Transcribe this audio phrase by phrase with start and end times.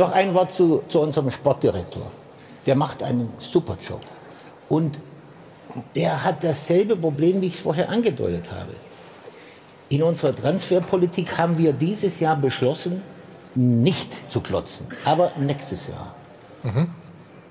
[0.00, 2.06] Doch ein Wort zu, zu unserem Sportdirektor.
[2.64, 4.00] Der macht einen super Job.
[4.70, 4.98] Und
[5.94, 8.72] der hat dasselbe Problem, wie ich es vorher angedeutet habe.
[9.90, 13.02] In unserer Transferpolitik haben wir dieses Jahr beschlossen,
[13.54, 16.14] nicht zu klotzen, aber nächstes Jahr.
[16.62, 16.88] Mhm.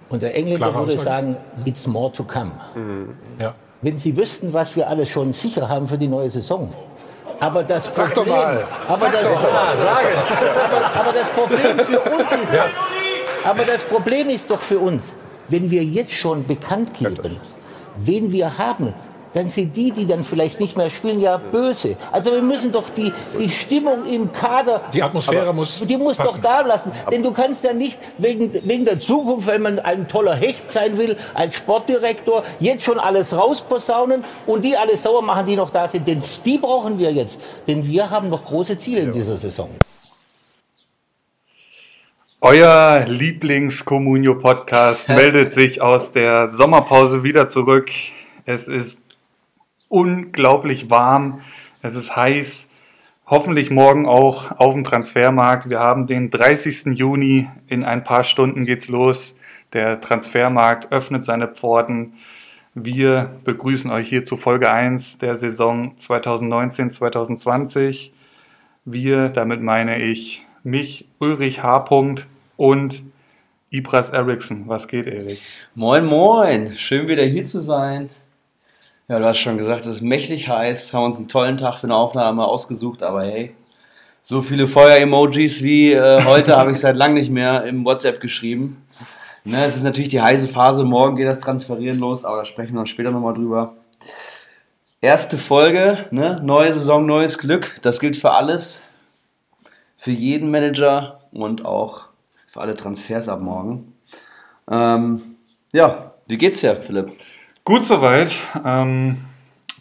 [0.09, 2.53] Und der Engländer würde sagen, it's more to come.
[2.73, 3.15] Mhm.
[3.39, 3.53] Ja.
[3.83, 6.73] Wenn Sie wüssten, was wir alles schon sicher haben für die neue Saison.
[7.39, 8.67] Aber das Sag Problem, doch mal.
[8.87, 9.75] Aber, Sag das, doch mal.
[9.77, 12.65] Aber, aber, das Problem für uns ist, ja.
[13.43, 15.13] aber das Problem ist doch für uns,
[15.47, 17.39] wenn wir jetzt schon bekannt geben,
[17.95, 18.93] wen wir haben,
[19.33, 21.95] dann sind die, die dann vielleicht nicht mehr spielen, ja böse.
[22.11, 24.81] Also wir müssen doch die, die Stimmung im Kader...
[24.93, 26.41] Die Atmosphäre muss Die muss passen.
[26.41, 26.91] doch da lassen.
[27.11, 30.97] Denn du kannst ja nicht wegen, wegen der Zukunft, wenn man ein toller Hecht sein
[30.97, 35.87] will, ein Sportdirektor, jetzt schon alles rausposaunen und die alles sauer machen, die noch da
[35.87, 36.07] sind.
[36.07, 37.39] Denn die brauchen wir jetzt.
[37.67, 39.69] Denn wir haben noch große Ziele in dieser Saison.
[42.41, 47.89] Euer Lieblings-Communio-Podcast meldet sich aus der Sommerpause wieder zurück.
[48.45, 48.98] Es ist
[49.89, 51.41] unglaublich warm.
[51.81, 52.69] Es ist heiß.
[53.25, 55.69] Hoffentlich morgen auch auf dem Transfermarkt.
[55.69, 56.97] Wir haben den 30.
[56.97, 57.49] Juni.
[57.67, 59.37] In ein paar Stunden geht's los.
[59.73, 62.13] Der Transfermarkt öffnet seine Pforten.
[62.73, 68.11] Wir begrüßen euch hier zu Folge 1 der Saison 2019-2020.
[68.85, 71.85] Wir, damit meine ich mich, Ulrich H.
[72.57, 73.03] und
[73.69, 74.63] Ibras Eriksson.
[74.67, 75.39] Was geht, Erik?
[75.75, 76.73] Moin, moin.
[76.75, 78.09] Schön wieder hier zu sein.
[79.09, 80.93] Ja, du hast schon gesagt, es ist mächtig heiß.
[80.93, 83.55] Haben uns einen tollen Tag für eine Aufnahme ausgesucht, aber hey,
[84.21, 88.85] so viele Feuer-Emojis wie äh, heute habe ich seit langem nicht mehr im WhatsApp geschrieben.
[89.45, 90.83] Ne, es ist natürlich die heiße Phase.
[90.83, 93.77] Morgen geht das Transferieren los, aber da sprechen wir später nochmal drüber.
[95.01, 96.39] Erste Folge, ne?
[96.43, 97.77] neue Saison, neues Glück.
[97.81, 98.85] Das gilt für alles.
[99.97, 102.09] Für jeden Manager und auch
[102.45, 103.95] für alle Transfers ab morgen.
[104.69, 105.35] Ähm,
[105.73, 107.11] ja, wie geht's dir, Philipp?
[107.63, 108.31] Gut soweit.
[108.65, 109.17] Ähm,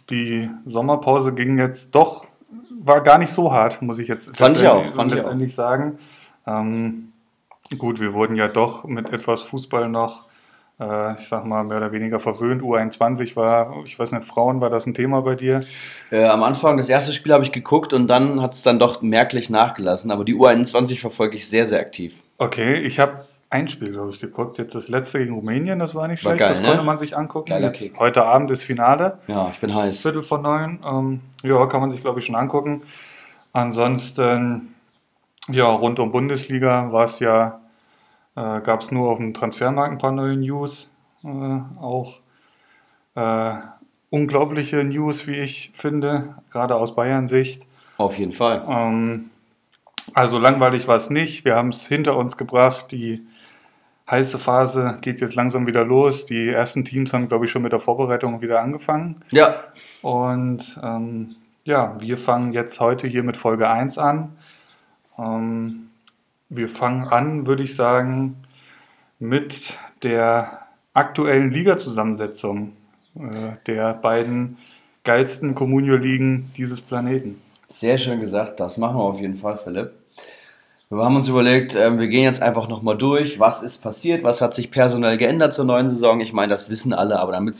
[0.09, 2.25] die Sommerpause ging jetzt doch,
[2.81, 5.57] war gar nicht so hart, muss ich jetzt fand ich auch, fand letztendlich ich auch.
[5.57, 5.99] sagen.
[6.47, 7.13] Ähm,
[7.77, 10.25] gut, wir wurden ja doch mit etwas Fußball noch,
[10.79, 12.61] äh, ich sag mal, mehr oder weniger verwöhnt.
[12.61, 15.61] U21 war, ich weiß nicht, Frauen, war das ein Thema bei dir?
[16.11, 19.01] Äh, am Anfang, das erste Spiel habe ich geguckt und dann hat es dann doch
[19.01, 20.09] merklich nachgelassen.
[20.11, 22.15] Aber die U21 verfolge ich sehr, sehr aktiv.
[22.37, 24.57] Okay, ich habe ein Spiel, glaube ich, geguckt.
[24.57, 26.39] Jetzt das letzte gegen Rumänien, das war nicht war schlecht.
[26.39, 26.67] Geil, das ne?
[26.67, 27.51] konnte man sich angucken.
[27.61, 29.19] Jetzt, heute Abend ist Finale.
[29.27, 30.01] Ja, ich bin heiß.
[30.01, 30.79] Viertel vor neun.
[30.85, 32.83] Ähm, ja, kann man sich, glaube ich, schon angucken.
[33.51, 34.75] Ansonsten,
[35.47, 37.61] ja, rund um Bundesliga war es ja,
[38.35, 40.93] äh, gab es nur auf dem Transfermarkt ein paar neue News.
[41.23, 41.27] Äh,
[41.81, 42.19] auch
[43.15, 43.53] äh,
[44.11, 47.65] unglaubliche News, wie ich finde, gerade aus Bayern-Sicht.
[47.97, 48.63] Auf jeden Fall.
[48.69, 49.31] Ähm,
[50.13, 51.45] also langweilig war es nicht.
[51.45, 52.91] Wir haben es hinter uns gebracht.
[52.91, 53.25] Die
[54.09, 56.25] heiße Phase geht jetzt langsam wieder los.
[56.25, 59.21] Die ersten Teams haben, glaube ich, schon mit der Vorbereitung wieder angefangen.
[59.31, 59.63] Ja.
[60.01, 64.37] Und ähm, ja, wir fangen jetzt heute hier mit Folge 1 an.
[65.17, 65.89] Ähm,
[66.49, 68.37] wir fangen an, würde ich sagen,
[69.19, 70.61] mit der
[70.93, 72.73] aktuellen Liga-Zusammensetzung
[73.15, 74.57] äh, der beiden
[75.03, 77.41] geilsten Communio-Ligen dieses Planeten.
[77.67, 79.98] Sehr schön gesagt, das machen wir auf jeden Fall, Philipp.
[80.91, 84.41] Wir haben uns überlegt, ähm, wir gehen jetzt einfach nochmal durch, was ist passiert, was
[84.41, 86.19] hat sich personell geändert zur neuen Saison.
[86.19, 87.55] Ich meine, das wissen alle, aber damit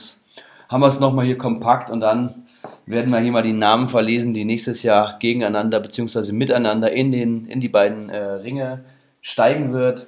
[0.67, 2.47] haben wir es nochmal hier kompakt und dann
[2.87, 6.31] werden wir hier mal die Namen verlesen, die nächstes Jahr gegeneinander bzw.
[6.31, 8.83] miteinander in, den, in die beiden äh, Ringe
[9.21, 10.07] steigen wird.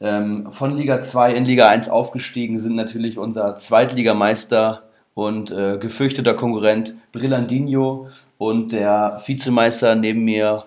[0.00, 6.32] Ähm, von Liga 2 in Liga 1 aufgestiegen sind natürlich unser Zweitligameister und äh, gefürchteter
[6.32, 8.08] Konkurrent Brillandinho
[8.38, 10.64] und der Vizemeister neben mir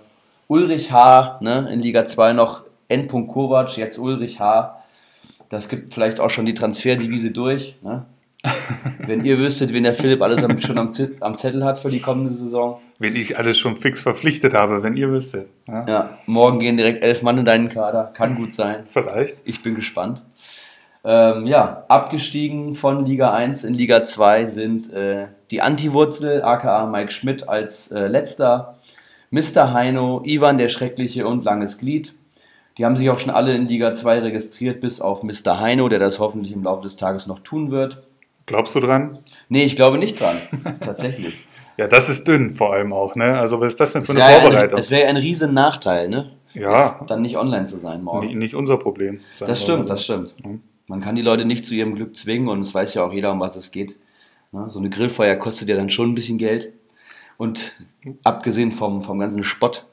[0.47, 3.08] Ulrich H., ne, in Liga 2 noch N.
[3.08, 4.81] Kovac, jetzt Ulrich H.
[5.50, 7.78] Das gibt vielleicht auch schon die Transferdivise durch.
[7.81, 8.06] Ne?
[9.00, 12.34] Wenn ihr wüsstet, wen der Philipp alles schon am, am, Zettel hat für die kommende
[12.34, 12.80] Saison.
[13.00, 15.47] Wenn ich alles schon fix verpflichtet habe, wenn ihr wüsstet.
[15.68, 18.12] Ja, ja morgen gehen direkt elf Mann in deinen Kader.
[18.14, 18.85] Kann gut sein.
[18.90, 19.35] Vielleicht.
[19.44, 20.22] Ich bin gespannt.
[21.03, 27.11] Ähm, ja, abgestiegen von Liga 1 in Liga 2 sind äh, die Anti-Wurzel, aka Mike
[27.11, 28.77] Schmidt als äh, letzter
[29.32, 29.74] Mr.
[29.74, 32.16] Heino, Ivan der Schreckliche und Langes Glied.
[32.78, 35.59] Die haben sich auch schon alle in Liga 2 registriert, bis auf Mr.
[35.59, 38.03] Heino, der das hoffentlich im Laufe des Tages noch tun wird.
[38.46, 39.20] Glaubst du dran?
[39.50, 40.38] Nee, ich glaube nicht dran.
[40.79, 41.46] Tatsächlich.
[41.78, 43.38] Ja, das ist dünn vor allem auch, ne?
[43.38, 44.79] Also was ist das denn für eine Vorbereitung?
[44.79, 46.32] Es wäre ein riesen Nachteil, ne?
[46.53, 46.97] Ja.
[47.00, 48.28] Jetzt dann nicht online zu sein morgen.
[48.28, 49.20] Nicht, nicht unser Problem.
[49.40, 50.34] Das stimmt, das stimmt.
[50.44, 50.64] Mhm.
[50.88, 53.32] Man kann die Leute nicht zu ihrem Glück zwingen und es weiß ja auch jeder,
[53.32, 53.96] um was es geht.
[54.52, 54.66] Ne?
[54.70, 56.72] So eine Grillfeuer kostet ja dann schon ein bisschen Geld.
[57.38, 57.73] Und
[58.24, 59.86] abgesehen vom, vom ganzen Spott,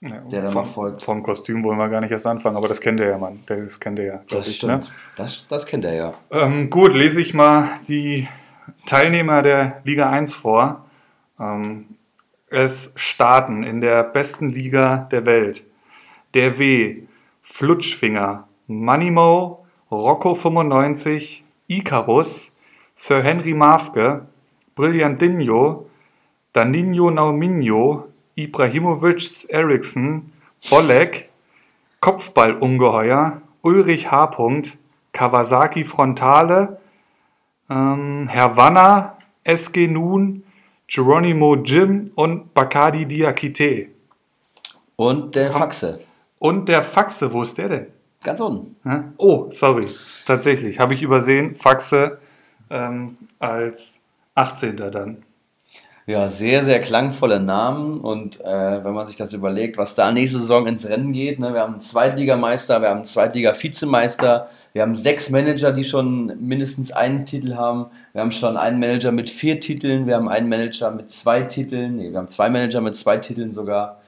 [0.00, 1.02] Ja, der danach folgt.
[1.02, 3.40] Vom Kostüm wollen wir gar nicht erst anfangen, aber das kennt ihr ja, Mann.
[3.46, 4.56] Das kennt ihr ja, Das ich.
[4.56, 4.84] stimmt.
[4.84, 4.90] Ne?
[5.16, 6.14] Das, das kennt er ja.
[6.30, 8.28] Ähm, gut, lese ich mal die
[8.86, 10.84] Teilnehmer der Liga 1 vor.
[11.38, 11.86] Ähm,
[12.48, 15.64] es starten in der besten Liga der Welt.
[16.34, 17.02] Der W,
[17.40, 22.52] Flutschfinger, Manimo, Rocco 95, Icarus,
[22.94, 24.26] Sir Henry Mafke,
[24.74, 25.86] Brillantinho,
[26.52, 30.32] Danilo Nauminho, Ibrahimovic Eriksson,
[30.68, 31.30] Bolek,
[32.00, 34.30] Kopfballungeheuer, Ulrich H.
[35.12, 36.78] Kawasaki Frontale,
[37.70, 40.44] ähm, Herr SG Nun,
[40.86, 43.88] Geronimo Jim und Bacardi Diakite.
[44.96, 46.00] Und der Faxe.
[46.38, 47.86] Und der Faxe, wo ist der denn?
[48.22, 48.76] Ganz unten.
[49.16, 49.88] Oh, sorry.
[50.26, 51.54] Tatsächlich, habe ich übersehen.
[51.54, 52.18] Faxe
[52.70, 54.00] ähm, als
[54.34, 54.76] 18.
[54.76, 55.24] dann.
[56.04, 58.00] Ja, sehr, sehr klangvolle Namen.
[58.00, 61.54] Und äh, wenn man sich das überlegt, was da nächste Saison ins Rennen geht, ne,
[61.54, 66.90] wir haben einen Zweitligameister, wir haben einen Zweitliga-Vizemeister, wir haben sechs Manager, die schon mindestens
[66.90, 67.86] einen Titel haben.
[68.12, 71.96] Wir haben schon einen Manager mit vier Titeln, wir haben einen Manager mit zwei Titeln,
[71.96, 74.00] nee, wir haben zwei Manager mit zwei Titeln sogar.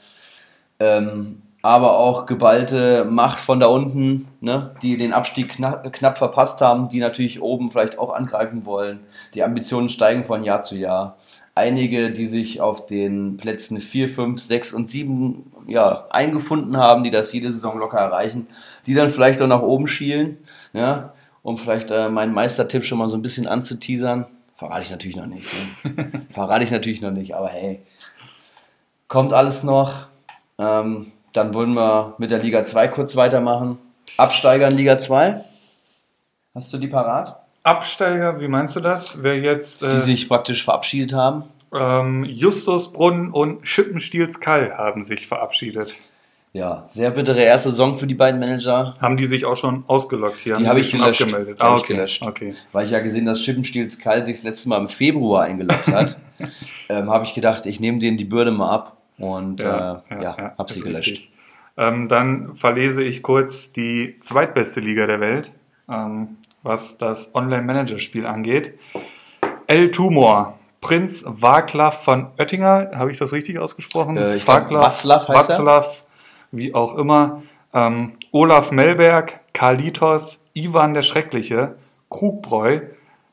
[0.81, 6.61] Ähm, aber auch geballte Macht von da unten, ne, die den Abstieg knapp, knapp verpasst
[6.61, 9.00] haben, die natürlich oben vielleicht auch angreifen wollen.
[9.32, 11.17] Die Ambitionen steigen von Jahr zu Jahr.
[11.56, 17.11] Einige, die sich auf den Plätzen 4, 5, 6 und 7 ja, eingefunden haben, die
[17.11, 18.49] das jede Saison locker erreichen,
[18.87, 20.39] die dann vielleicht auch nach oben schielen,
[20.73, 24.27] ja, um vielleicht äh, meinen Meistertipp schon mal so ein bisschen anzuteasern.
[24.56, 25.49] Verrate ich natürlich noch nicht.
[25.85, 26.27] Ne?
[26.31, 27.83] Verrate ich natürlich noch nicht, aber hey,
[29.06, 30.09] kommt alles noch.
[30.59, 33.79] Ähm, dann wollen wir mit der Liga 2 kurz weitermachen.
[34.17, 35.45] Absteiger in Liga 2.
[36.55, 37.44] Hast du die parat?
[37.64, 39.22] Absteiger, wie meinst du das?
[39.22, 41.43] Wer jetzt Die äh, sich praktisch verabschiedet haben?
[41.75, 45.96] ähm, Justus Brunn und Schippenstiels Kall haben sich verabschiedet.
[46.52, 48.94] Ja, sehr bittere erste Saison für die beiden Manager.
[49.00, 50.55] Haben die sich auch schon ausgelockt hier?
[50.55, 51.22] Die habe ich gelöscht.
[51.22, 51.58] abgemeldet?
[51.58, 51.94] Die habe Ah, okay.
[51.94, 52.22] gelöscht.
[52.22, 52.55] okay.
[52.70, 56.17] Weil ich ja gesehen, dass Schippenstiels Kall sich das letzte Mal im Februar eingeloggt hat,
[56.88, 60.55] ähm, habe ich gedacht, ich nehme denen die Bürde mal ab und ja, äh, ja,
[60.56, 61.28] habe sie gelöscht.
[61.76, 65.50] Ähm, dann verlese ich kurz die zweitbeste Liga der Welt,
[65.90, 68.76] ähm, was das Online-Manager-Spiel angeht.
[69.69, 74.16] El Tumor, Prinz Václav von Oettinger, habe ich das richtig ausgesprochen?
[74.16, 75.50] Äh, glaub, Václav heißt.
[75.52, 75.87] Václav,
[76.50, 77.43] wie auch immer.
[77.72, 81.76] Ähm, Olaf Melberg, Kalitos, Ivan der Schreckliche,
[82.11, 82.81] Krugbräu,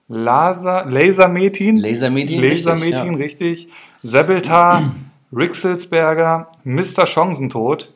[0.07, 3.69] Laser, Lasermetin, Lasermetin, Lasermetin, richtig.
[4.03, 4.93] Sebeltar,
[5.33, 7.05] Rixelsberger, Mr.
[7.05, 7.93] Chancentod.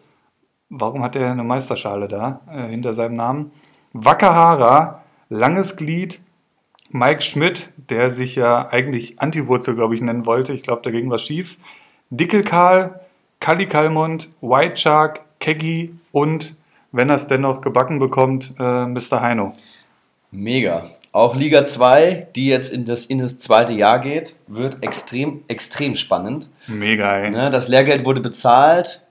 [0.69, 3.51] Warum hat er eine Meisterschale da äh, hinter seinem Namen?
[3.93, 6.19] Wakahara, Langes Glied,
[6.89, 10.53] Mike Schmidt, der sich ja eigentlich Antiwurzel, glaube ich, nennen wollte.
[10.53, 11.57] Ich glaube, da ging was schief.
[12.09, 12.99] Dickelkarl,
[13.39, 16.55] Kalli Kalmund, White Shark, Keggy und,
[16.91, 19.21] wenn er es dennoch gebacken bekommt, äh, Mr.
[19.21, 19.53] Heino.
[20.31, 20.89] Mega.
[21.11, 25.95] Auch Liga 2, die jetzt in das, in das zweite Jahr geht, wird extrem, extrem
[25.95, 26.49] spannend.
[26.67, 27.31] Mega, ey.
[27.31, 29.04] Ne, das Lehrgeld wurde bezahlt.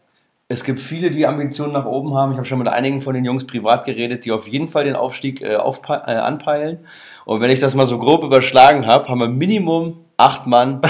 [0.47, 2.33] Es gibt viele, die Ambitionen nach oben haben.
[2.33, 4.95] Ich habe schon mit einigen von den Jungs privat geredet, die auf jeden Fall den
[4.95, 6.81] Aufstieg äh, aufpe- äh, anpeilen.
[7.25, 10.83] Und wenn ich das mal so grob überschlagen habe, haben wir Minimum acht Mann,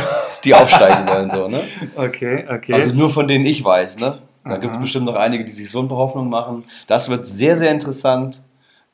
[0.42, 1.30] die aufsteigen wollen.
[1.30, 1.60] So, ne?
[1.94, 2.72] Okay, okay.
[2.74, 4.00] Also nur von denen ich weiß.
[4.00, 4.18] Ne?
[4.44, 6.64] Da gibt es bestimmt noch einige, die sich so eine Hoffnung machen.
[6.88, 8.42] Das wird sehr, sehr interessant.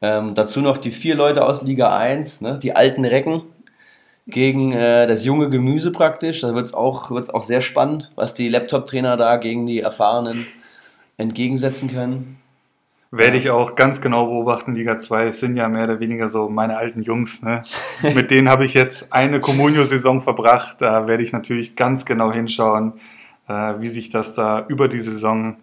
[0.02, 2.58] Ähm, dazu noch die vier Leute aus Liga 1, ne?
[2.58, 3.42] die alten Recken
[4.30, 6.40] gegen äh, das junge Gemüse praktisch.
[6.40, 10.46] Da wird es auch, wird's auch sehr spannend, was die Laptop-Trainer da gegen die Erfahrenen
[11.16, 12.40] entgegensetzen können.
[13.12, 15.26] Werde ich auch ganz genau beobachten, Liga 2.
[15.26, 17.42] Es sind ja mehr oder weniger so meine alten Jungs.
[17.42, 17.64] Ne?
[18.14, 20.76] Mit denen habe ich jetzt eine Comunio-Saison verbracht.
[20.78, 23.00] Da werde ich natürlich ganz genau hinschauen,
[23.48, 25.56] äh, wie sich das da über die Saison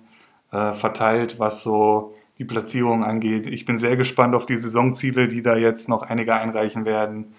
[0.52, 3.48] äh, verteilt, was so die Platzierung angeht.
[3.48, 7.34] Ich bin sehr gespannt auf die Saisonziele, die da jetzt noch einige einreichen werden,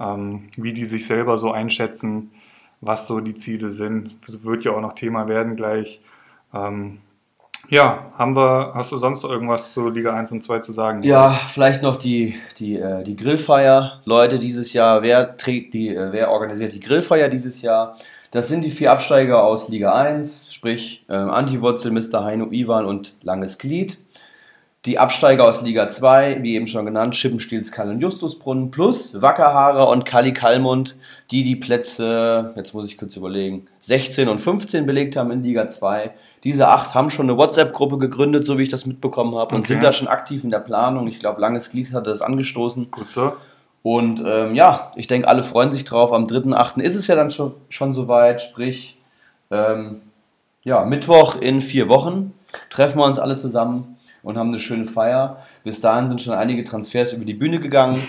[0.00, 2.30] ähm, wie die sich selber so einschätzen,
[2.80, 4.16] was so die Ziele sind.
[4.26, 6.00] Das wird ja auch noch Thema werden gleich.
[6.54, 6.98] Ähm,
[7.68, 11.02] ja, haben wir, hast du sonst irgendwas zu Liga 1 und 2 zu sagen?
[11.02, 14.00] Ja, vielleicht noch die, die, äh, die Grillfeier.
[14.04, 17.96] Leute, dieses Jahr, wer trägt die, äh, wer organisiert die Grillfeier dieses Jahr?
[18.30, 22.24] Das sind die vier Absteiger aus Liga 1, sprich ähm, Antiwurzel, Mr.
[22.24, 23.98] Heino, Ivan und Langes Glied.
[24.86, 29.86] Die Absteiger aus Liga 2, wie eben schon genannt, Schippenstils, Kall und Justusbrunnen plus Wackerhaare
[29.88, 30.94] und Kali Kalmund,
[31.32, 35.66] die die Plätze, jetzt muss ich kurz überlegen, 16 und 15 belegt haben in Liga
[35.66, 36.12] 2.
[36.44, 39.72] Diese acht haben schon eine WhatsApp-Gruppe gegründet, so wie ich das mitbekommen habe, und Okay.
[39.74, 41.08] sind da schon aktiv in der Planung.
[41.08, 42.92] Ich glaube, Langes Glied hatte das angestoßen.
[42.92, 43.32] Gut so.
[43.82, 46.12] Und ähm, ja, ich denke, alle freuen sich drauf.
[46.12, 46.80] Am 3.8.
[46.80, 48.96] ist es ja dann schon, schon soweit, sprich,
[49.50, 50.02] ähm,
[50.62, 52.32] ja, Mittwoch in vier Wochen
[52.70, 55.38] treffen wir uns alle zusammen und haben eine schöne Feier.
[55.64, 58.02] Bis dahin sind schon einige Transfers über die Bühne gegangen.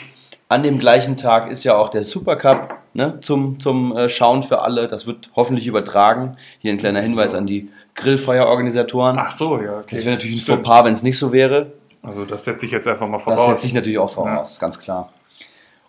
[0.48, 4.62] An dem gleichen Tag ist ja auch der Supercup ne, zum, zum äh, Schauen für
[4.62, 4.88] alle.
[4.88, 6.38] Das wird hoffentlich übertragen.
[6.58, 9.18] Hier ein kleiner Hinweis an die Grillfeierorganisatoren.
[9.20, 9.96] Ach so, ja, okay.
[9.98, 10.56] Das wäre natürlich ein.
[10.56, 11.72] Fauxpas, wenn es nicht so wäre.
[12.01, 13.48] Also das setze ich jetzt einfach mal Das voraus.
[13.48, 15.12] setze ich natürlich auch voraus, ganz klar.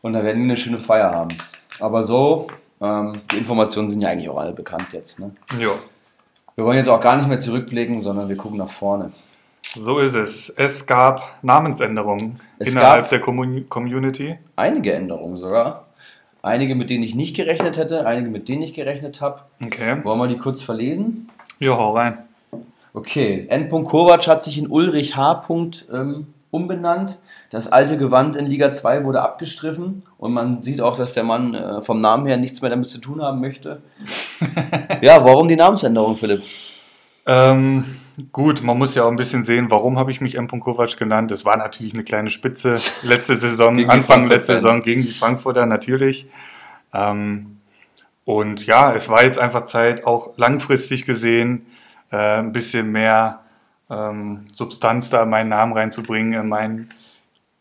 [0.02, 1.36] Und da werden wir eine schöne Feier haben.
[1.78, 2.48] Aber so,
[2.80, 5.20] ähm, die Informationen sind ja eigentlich auch alle bekannt jetzt.
[5.20, 5.30] Ne?
[5.58, 5.70] ja,
[6.56, 9.12] Wir wollen jetzt auch gar nicht mehr zurückblicken, sondern wir gucken nach vorne.
[9.74, 10.48] So ist es.
[10.50, 14.38] Es gab Namensänderungen Es innerhalb gab- der Commun Community.
[14.56, 15.86] Einige Änderungen sogar.
[16.42, 19.42] Einige, mit denen ich nicht gerechnet hätte, einige, mit denen ich gerechnet habe.
[19.62, 20.02] Okay.
[20.02, 21.28] Wollen wir die kurz verlesen?
[21.58, 22.18] Ja, hau rein.
[22.94, 23.68] Okay, N.
[23.68, 25.42] Kovac hat sich in Ulrich H.
[25.92, 27.18] Ähm, umbenannt.
[27.50, 31.54] Das alte Gewand in Liga 2 wurde abgestriffen und man sieht auch, dass der Mann
[31.54, 33.82] äh, vom Namen her nichts mehr damit zu tun haben möchte.
[35.00, 36.42] ja, warum die Namensänderung, Philipp?
[37.26, 37.84] Ähm,
[38.32, 40.48] gut, man muss ja auch ein bisschen sehen, warum habe ich mich M.
[40.48, 41.30] Kovac genannt.
[41.30, 44.56] Es war natürlich eine kleine Spitze letzte Saison, Anfang letzte.
[44.56, 46.28] Saison gegen die Frankfurter natürlich.
[46.92, 47.58] Ähm,
[48.24, 51.66] und ja, es war jetzt einfach Zeit, auch langfristig gesehen,
[52.10, 53.40] äh, ein bisschen mehr
[53.90, 56.90] ähm, Substanz da in meinen Namen reinzubringen, in meinen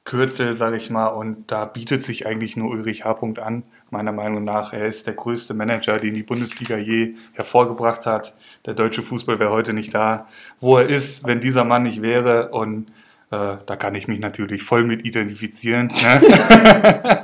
[0.05, 1.07] Kürzel, sage ich mal.
[1.07, 3.19] Und da bietet sich eigentlich nur Ulrich H.
[3.41, 4.73] an, meiner Meinung nach.
[4.73, 8.35] Er ist der größte Manager, den die Bundesliga je hervorgebracht hat.
[8.69, 10.27] Der deutsche Fußball wäre heute nicht da,
[10.59, 12.49] wo er ist, wenn dieser Mann nicht wäre.
[12.49, 12.89] Und
[13.31, 15.87] äh, da kann ich mich natürlich voll mit identifizieren.
[15.87, 17.23] Ne?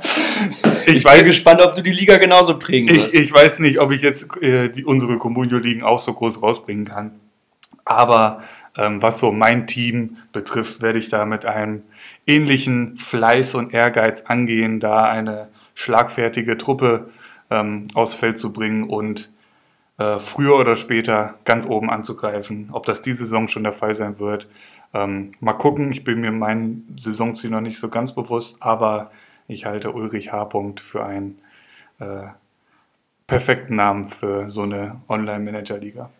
[0.86, 3.14] ich, Ich bin weiß, gespannt, ob du die Liga genauso prägen wirst.
[3.14, 6.84] ich, ich weiß nicht, ob ich jetzt äh, die, unsere Comunio-Ligen auch so groß rausbringen
[6.84, 7.12] kann.
[7.84, 8.42] Aber
[8.76, 11.84] ähm, was so mein Team betrifft, werde ich da mit einem
[12.26, 17.08] ähnlichen Fleiß und Ehrgeiz angehen, da eine schlagfertige Truppe
[17.50, 19.28] ähm, aufs Feld zu bringen und
[19.98, 22.70] äh, früher oder später ganz oben anzugreifen.
[22.72, 24.48] Ob das diese Saison schon der Fall sein wird,
[24.94, 25.90] ähm, mal gucken.
[25.90, 29.10] Ich bin mir mein Saisonziel noch nicht so ganz bewusst, aber
[29.48, 30.48] ich halte Ulrich H.
[30.80, 31.38] für einen
[31.98, 32.28] äh,
[33.26, 36.10] perfekten Namen für so eine Online-Manager-Liga.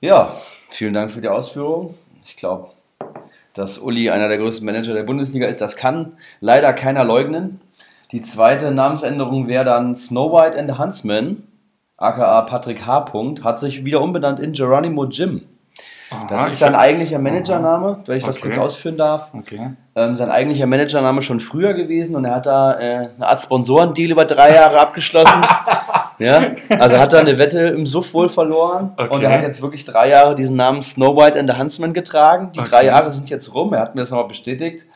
[0.00, 0.34] Ja,
[0.70, 1.94] vielen Dank für die Ausführung.
[2.24, 2.70] Ich glaube,
[3.54, 7.60] dass Uli einer der größten Manager der Bundesliga ist, das kann leider keiner leugnen.
[8.12, 11.44] Die zweite Namensänderung wäre dann Snow White and the Huntsman,
[12.00, 13.04] aka Patrick H.
[13.44, 15.42] hat sich wieder umbenannt in Geronimo Jim.
[16.28, 18.48] Das ist sein eigentlicher Managername, wenn ich das Okay.
[18.48, 19.30] kurz ausführen darf.
[19.32, 19.70] Okay.
[19.94, 24.10] Ähm, sein eigentlicher Managername schon früher gewesen und er hat da äh, eine Art Sponsorendeal
[24.10, 25.40] über drei Jahre abgeschlossen.
[26.18, 26.40] ja,
[26.80, 29.24] also hat er eine Wette im Suff wohl verloren und Okay.
[29.24, 32.50] er hat jetzt wirklich drei Jahre diesen Namen Snow White and the Huntsman getragen.
[32.56, 32.86] Die drei Okay.
[32.86, 34.86] Jahre sind jetzt rum, er hat mir das nochmal bestätigt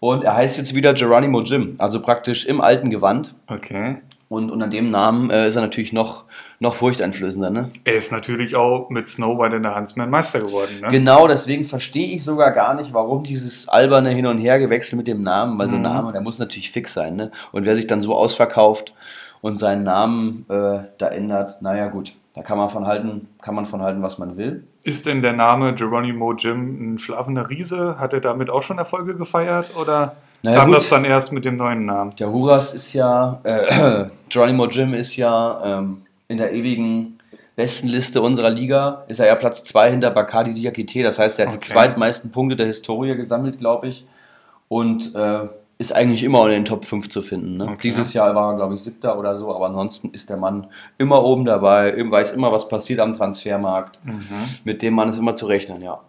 [0.00, 3.36] und er heißt jetzt wieder Geronimo Jim, also praktisch im alten Gewand.
[3.46, 3.98] Okay.
[4.28, 6.24] Und unter dem Namen äh, ist er natürlich noch,
[6.58, 7.50] noch furchteinflößender.
[7.50, 7.70] Ne?
[7.84, 10.80] Er ist natürlich auch mit Snow White in der Huntsman Meister geworden.
[10.82, 10.88] Ne?
[10.90, 15.20] Genau, deswegen verstehe ich sogar gar nicht, warum dieses alberne Hin- und Hergewechsel mit dem
[15.20, 17.14] Namen, weil so ein Name, der muss natürlich fix sein.
[17.14, 17.30] Ne?
[17.52, 18.92] Und wer sich dann so ausverkauft
[19.42, 23.64] und seinen Namen äh, da ändert, naja gut, da kann man von halten, kann man
[23.64, 24.66] von halten, was man will.
[24.82, 27.98] Ist denn der Name Geronimo Jim ein schlafender Riese?
[27.98, 30.76] Hat er damit auch schon Erfolge gefeiert oder Naja, kam gut.
[30.76, 32.14] das dann erst mit dem neuen Namen?
[32.18, 37.18] Der Huras ist ja, äh, Geronimo Jim ist ja ähm, in der ewigen
[37.56, 41.46] besten Liste unserer Liga, ist er ja Platz 2 hinter Bacardi Diakite, das heißt, er
[41.46, 41.72] hat die Okay.
[41.72, 44.06] zweitmeisten Punkte der Historie gesammelt, glaube ich,
[44.68, 47.58] und äh, ist eigentlich immer in den Top 5 zu finden.
[47.58, 47.64] Ne?
[47.64, 47.78] Okay.
[47.84, 50.66] Dieses Jahr war er, glaube ich, siebter oder so, aber ansonsten ist der Mann
[50.98, 54.00] immer oben dabei, weiß immer, was passiert am Transfermarkt.
[54.64, 56.00] Mit dem Mann ist immer zu rechnen, ja.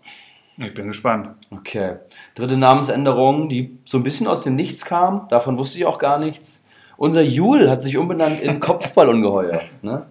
[0.60, 1.30] Ich bin gespannt.
[1.52, 1.98] Okay.
[2.34, 5.28] Dritte Namensänderung, die so ein bisschen aus dem Nichts kam.
[5.30, 6.64] Davon wusste ich auch gar nichts.
[6.98, 9.62] Unser Jul hat sich umbenannt in Kopfballungeheuer.
[9.84, 10.08] Ne?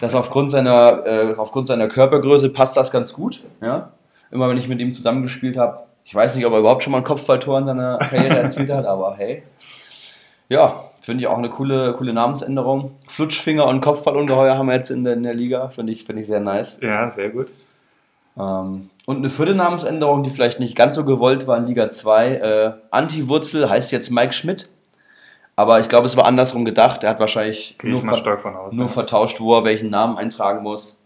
[0.00, 3.42] Das aufgrund seiner, äh, aufgrund seiner Körpergröße passt das ganz gut.
[3.62, 3.92] Ja?
[4.30, 5.82] Immer wenn ich mit ihm zusammengespielt habe.
[6.04, 8.84] Ich weiß nicht, ob er überhaupt schon mal ein Kopfballtor in seiner Karriere erzielt hat,
[8.84, 9.42] aber hey.
[10.50, 12.96] Ja, finde ich auch eine coole, coole Namensänderung.
[13.08, 15.68] Flutschfinger und Kopfballungeheuer haben wir jetzt in der, in der Liga.
[15.68, 16.78] Finde ich, finde ich sehr nice.
[16.82, 17.46] Ja, sehr gut.
[18.40, 22.34] Ähm, und eine vierte Namensänderung, die vielleicht nicht ganz so gewollt war in Liga 2.
[22.34, 24.68] Äh, Anti-Wurzel heißt jetzt Mike Schmidt.
[25.56, 27.04] Aber ich glaube, es war andersrum gedacht.
[27.04, 28.12] Er hat wahrscheinlich Gehe nur, ver
[28.60, 28.72] aus.
[28.72, 28.92] nur ja.
[28.92, 31.00] vertauscht, wo er welchen Namen eintragen muss.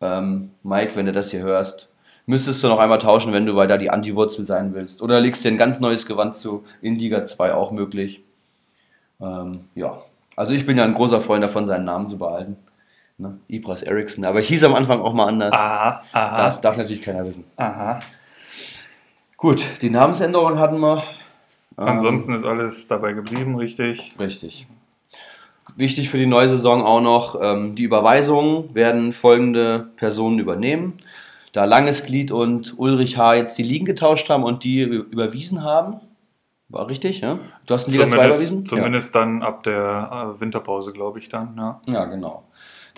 [0.00, 1.90] Ähm, Mike, wenn du das hier hörst,
[2.24, 5.02] müsstest du noch einmal tauschen, wenn du weiter die Anti-Wurzel sein willst.
[5.02, 6.64] Oder legst dir ein ganz neues Gewand zu.
[6.80, 8.22] In Liga 2 auch möglich.
[9.20, 9.98] Ähm, ja,
[10.36, 12.56] also ich bin ja ein großer Freund davon, seinen Namen zu behalten.
[13.18, 13.38] Ne?
[13.48, 14.24] Ibras Eriksson.
[14.24, 15.52] Aber hieß am Anfang auch mal anders.
[15.52, 17.44] Aha, aha, Darf, darf natürlich keiner wissen.
[17.56, 17.98] aha.
[19.36, 21.02] Gut, die Namensänderung hatten wir.
[21.78, 24.14] Ähm, Ansonsten ist alles dabei geblieben, richtig.
[24.18, 24.66] Richtig.
[25.76, 30.94] Wichtig für die neue Saison auch noch, ähm, die Überweisungen werden folgende Personen übernehmen.
[31.52, 33.34] Da Langes Glied und Ulrich H.
[33.34, 36.00] jetzt die Ligen getauscht haben und die überwiesen haben.
[36.68, 37.38] War richtig, ja?
[37.66, 38.66] Du hast einen Liga 2 Zumindest, überwiesen?
[38.66, 41.54] zumindest dann ab der äh, Winterpause, glaube ich dann.
[41.56, 41.80] Ja.
[41.86, 42.44] Ja, ja genau.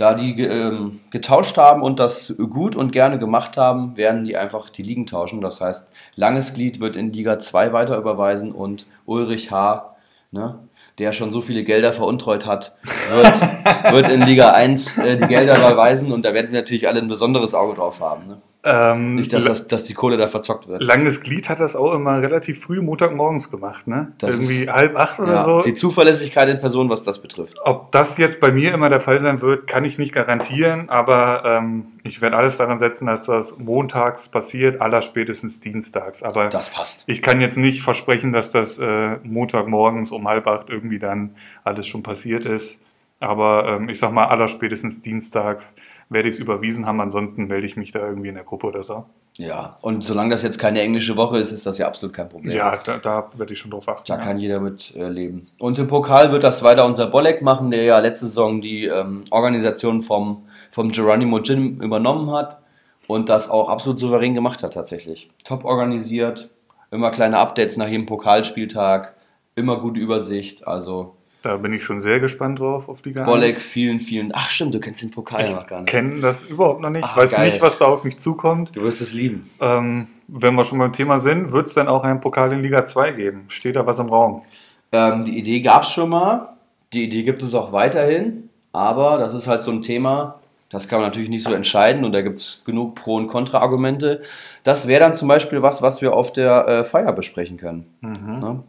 [0.00, 4.71] Da die ähm, getauscht haben und das gut und gerne gemacht haben, werden die einfach
[4.71, 5.42] die Ligen tauschen.
[5.42, 9.95] Das heißt, Langes Glied wird in Liga 2 weiter überweisen und Ulrich H.,
[10.30, 10.59] ne,
[10.97, 12.76] der schon so viele Gelder veruntreut hat,
[13.12, 17.02] wird, wird in Liga 1 äh, die Gelder überweisen und da werden wir natürlich alle
[17.02, 18.26] ein besonderes Auge drauf haben.
[18.26, 18.40] Ne?
[18.62, 20.83] Ähm, Nicht, dass, das, dass die Kohle da verzockt wird.
[20.83, 24.12] Langes Glied hat das auch immer relativ früh Montagmorgens gemacht, ne?
[24.19, 25.62] Das Irgendwie ist- halb acht oder Ja, so.
[25.62, 27.57] Die Zuverlässigkeit in Person, was das betrifft.
[27.64, 31.43] Ob das jetzt bei mir immer der Fall sein wird, kann ich nicht garantieren, aber
[31.47, 36.23] ähm, ich werde alles daran setzen, dass das montags passiert, allerspätestens dienstags.
[36.23, 37.05] Aber Das passt.
[37.07, 41.87] ich kann jetzt nicht versprechen, dass das äh, Montagmorgens um halb acht irgendwie dann alles
[41.87, 42.79] schon passiert ist.
[43.21, 45.76] Aber ähm, ich sag mal, allerspätestens dienstags
[46.11, 48.83] werde ich es überwiesen haben, ansonsten melde ich mich da irgendwie in der Gruppe oder
[48.83, 49.05] so.
[49.37, 52.55] Ja, und solange das jetzt keine englische Woche ist, ist das ja absolut kein Problem.
[52.55, 54.05] Ja, da, da werde ich schon drauf achten.
[54.09, 54.21] Da ja.
[54.21, 55.47] kann jeder mit äh, leben.
[55.61, 59.23] Und im Pokal wird das weiter unser Bolek machen, der ja letzte Saison die ähm,
[59.31, 62.61] Organisation vom, vom Geronimo Gym übernommen hat
[63.07, 65.31] und das auch absolut souverän gemacht hat tatsächlich.
[65.45, 66.50] Top organisiert,
[66.90, 69.14] immer kleine Updates nach jedem Pokalspieltag,
[69.55, 70.67] immer gute Übersicht.
[70.67, 73.63] Also Da bin ich schon sehr gespannt drauf auf die Bolek, Eins.
[73.63, 74.31] vielen, vielen.
[74.35, 75.91] Ach stimmt, du kennst den Pokal ja noch gar Ich nicht.
[75.91, 77.47] kenne das überhaupt noch nicht, Ah, weiß geil.
[77.47, 78.77] nicht, was da auf mich zukommt.
[78.77, 79.49] Du wirst es lieben.
[79.61, 82.85] Ähm, wenn wir schon beim Thema sind, wird es dann auch einen Pokal in Liga
[82.85, 83.45] 2 geben?
[83.49, 84.43] Steht da was im Raum?
[84.93, 86.57] Ähm, die Idee gab es schon mal,
[86.93, 91.01] die Idee gibt es auch weiterhin, aber das ist halt so ein Thema, das kann
[91.01, 94.23] man natürlich nicht so entscheiden und da gibt es genug Pro- und Kontra-Argumente.
[94.63, 97.87] Das wäre dann zum Beispiel was, was wir auf der äh, Feier besprechen können.
[98.03, 98.63] Ne?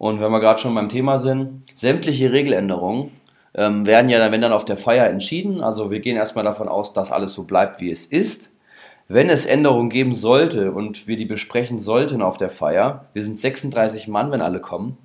[0.00, 3.10] Und wenn wir gerade schon beim Thema sind, sämtliche Regeländerungen
[3.54, 5.60] ähm, werden ja dann, wenn dann auf der Feier entschieden.
[5.60, 8.50] Also wir gehen erstmal davon aus, dass alles so bleibt, wie es ist.
[9.08, 13.38] Wenn es Änderungen geben sollte und wir die besprechen sollten auf der Feier, wir sind
[13.38, 14.96] 36 Mann, wenn alle kommen,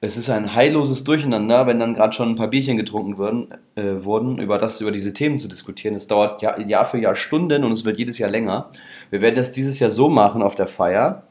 [0.00, 4.02] es ist ein heilloses Durcheinander, wenn dann gerade schon ein paar Bierchen getrunken wurden, äh,
[4.02, 5.94] wurden, über das, über diese Themen zu diskutieren.
[5.94, 8.70] Es dauert Jahr, Jahr für Jahr Stunden und es wird jedes Jahr länger.
[9.10, 11.28] Wir werden das dieses Jahr so machen auf der Feier,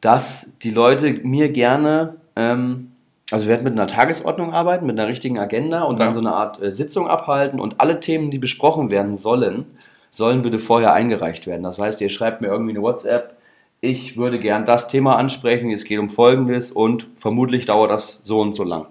[0.00, 2.92] dass die Leute mir gerne, ähm,
[3.30, 6.14] also wir werden mit einer Tagesordnung arbeiten, mit einer richtigen Agenda und dann Ja.
[6.14, 9.66] so eine Art äh, Sitzung abhalten und alle Themen, die besprochen werden sollen,
[10.10, 11.62] sollen bitte vorher eingereicht werden.
[11.64, 13.34] Das heißt, ihr schreibt mir irgendwie eine WhatsApp,
[13.80, 18.40] ich würde gern das Thema ansprechen, es geht um Folgendes und vermutlich dauert das so
[18.40, 18.86] und so lang.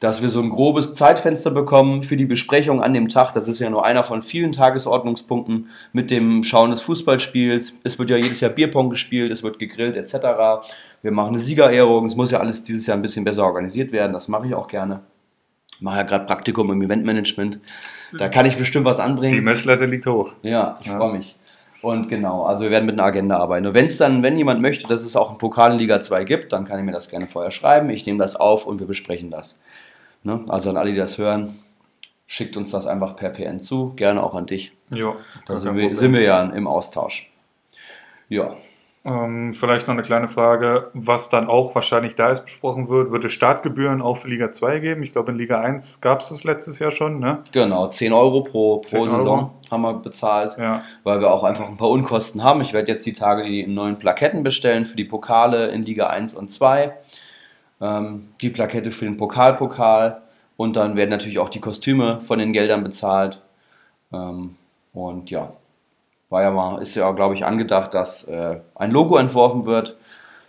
[0.00, 3.58] Dass wir so ein grobes Zeitfenster bekommen für die Besprechung an dem Tag, das ist
[3.58, 7.74] ja nur einer von vielen Tagesordnungspunkten mit dem Schauen des Fußballspiels.
[7.84, 10.14] Es wird ja jedes Jahr Bierpong gespielt, es wird gegrillt etc.
[11.02, 14.14] Wir machen eine Siegerehrung, es muss ja alles dieses Jahr ein bisschen besser organisiert werden,
[14.14, 15.00] das mache ich auch gerne.
[15.74, 17.60] Ich mache ja gerade Praktikum im Eventmanagement,
[18.16, 19.34] da kann ich bestimmt was anbringen.
[19.34, 20.32] Die Messlatte liegt hoch.
[20.42, 21.36] Ja, ich freue mich.
[21.82, 23.66] Und genau, also wir werden mit einer Agenda arbeiten.
[23.66, 26.24] Und wenn es dann, wenn jemand möchte, dass es auch einen Pokal in Liga 2
[26.24, 27.88] gibt, dann kann ich mir das gerne vorher schreiben.
[27.90, 29.60] Ich nehme das auf und wir besprechen das.
[30.22, 30.44] Ne?
[30.48, 31.54] Also an alle, die das hören,
[32.26, 34.72] schickt uns das einfach per PN zu, gerne auch an dich.
[34.94, 35.14] Ja,
[35.46, 37.32] Da sind wir, sind wir ja im Austausch.
[38.28, 38.54] Ja,
[39.02, 43.10] Ähm, vielleicht noch eine kleine Frage, was dann auch wahrscheinlich da ist besprochen wird.
[43.10, 45.02] Wird es Startgebühren auch für Liga 2 geben?
[45.02, 47.42] Ich glaube, in Liga 1 gab es das letztes Jahr schon, ne?
[47.50, 49.18] genau, 10 Euro pro, 10 pro Euro.
[49.18, 50.58] Saison haben wir bezahlt.
[50.58, 50.82] Ja.
[51.02, 52.60] weil wir auch einfach ein paar Unkosten haben.
[52.60, 56.34] Ich werde jetzt die Tage die neuen Plaketten bestellen für die Pokale in Liga 1
[56.34, 56.92] und 2.
[57.80, 60.22] Ähm, die Plakette für den Pokalpokal
[60.56, 63.40] und dann werden natürlich auch die Kostüme von den Geldern bezahlt.
[64.12, 64.56] Ähm,
[64.92, 65.52] und ja,
[66.28, 69.96] war ja mal, ist ja, glaube ich, angedacht, dass äh, ein Logo entworfen wird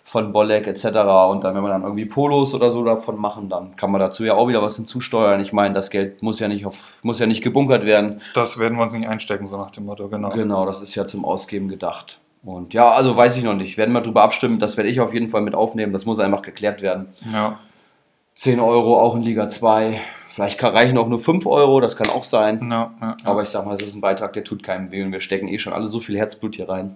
[0.03, 0.85] von Bolek etc.
[1.29, 4.25] Und dann, wenn wir dann irgendwie Polos oder so davon machen, dann kann man dazu
[4.25, 5.39] ja auch wieder was hinzusteuern.
[5.39, 8.21] Ich meine, das Geld muss ja nicht auf, muss ja nicht gebunkert werden.
[8.33, 10.29] Das werden wir uns nicht einstecken, so nach dem Motto, genau.
[10.29, 12.19] Genau, das ist ja zum Ausgeben gedacht.
[12.43, 13.77] Und ja, also weiß ich noch nicht.
[13.77, 14.59] Werden wir drüber abstimmen.
[14.59, 15.93] Das werde ich auf jeden Fall mit aufnehmen.
[15.93, 17.07] Das muss einfach geklärt werden.
[17.31, 17.59] Ja.
[18.35, 20.01] 10 Euro auch in Liga 2.
[20.29, 22.59] Vielleicht kann- reichen auch nur 5 Euro, das kann auch sein.
[22.71, 23.17] Ja, ja, ja.
[23.25, 25.47] Aber ich sag mal, das ist ein Beitrag, der tut keinem weh und wir stecken
[25.49, 26.95] eh schon alle so viel Herzblut hier rein.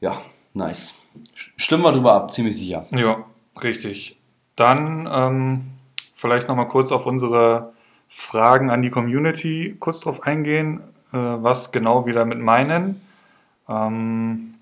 [0.00, 0.20] Ja,
[0.54, 0.94] nice.
[1.34, 2.86] Stimmen wir drüber ab, ziemlich sicher.
[2.90, 3.24] Ja,
[3.62, 4.16] richtig.
[4.56, 5.64] Dann ähm,
[6.14, 7.72] vielleicht nochmal kurz auf unsere
[8.08, 10.80] Fragen an die Community kurz drauf eingehen,
[11.12, 13.02] äh, was genau wir damit meinen.
[13.68, 14.54] Ähm,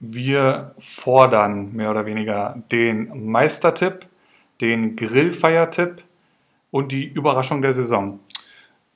[0.00, 4.06] wir fordern mehr oder weniger den Meistertipp,
[4.60, 6.02] den Grillfeiertipp
[6.70, 8.18] und die Überraschung der Saison.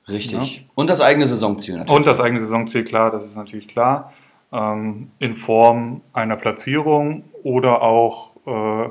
[0.07, 0.65] Richtig.
[0.75, 1.97] Und das eigene Saisonziel natürlich.
[1.97, 4.13] Und das eigene Saisonziel, klar, das ist natürlich klar.
[4.51, 8.89] Ähm, in Form einer Platzierung oder auch äh,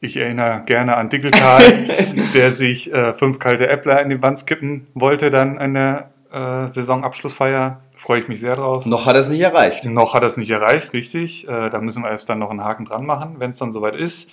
[0.00, 1.62] Ich erinnere gerne an Dickeltal,
[2.34, 6.66] der sich äh, fünf kalte Äppler in den Wand skippen wollte dann in der äh,
[6.66, 7.80] Saisonabschlussfeier.
[7.96, 8.84] Freue ich mich sehr drauf.
[8.86, 9.84] Noch hat er es nicht erreicht.
[9.84, 11.48] Noch hat er es nicht erreicht, richtig.
[11.48, 13.96] Äh, da müssen wir erst dann noch einen Haken dran machen, wenn es dann soweit
[13.96, 14.30] ist.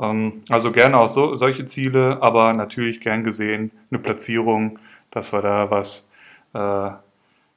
[0.00, 4.78] Ähm, also gerne auch so, solche Ziele, aber natürlich gern gesehen eine Platzierung,
[5.10, 6.10] dass wir da was
[6.54, 6.90] äh,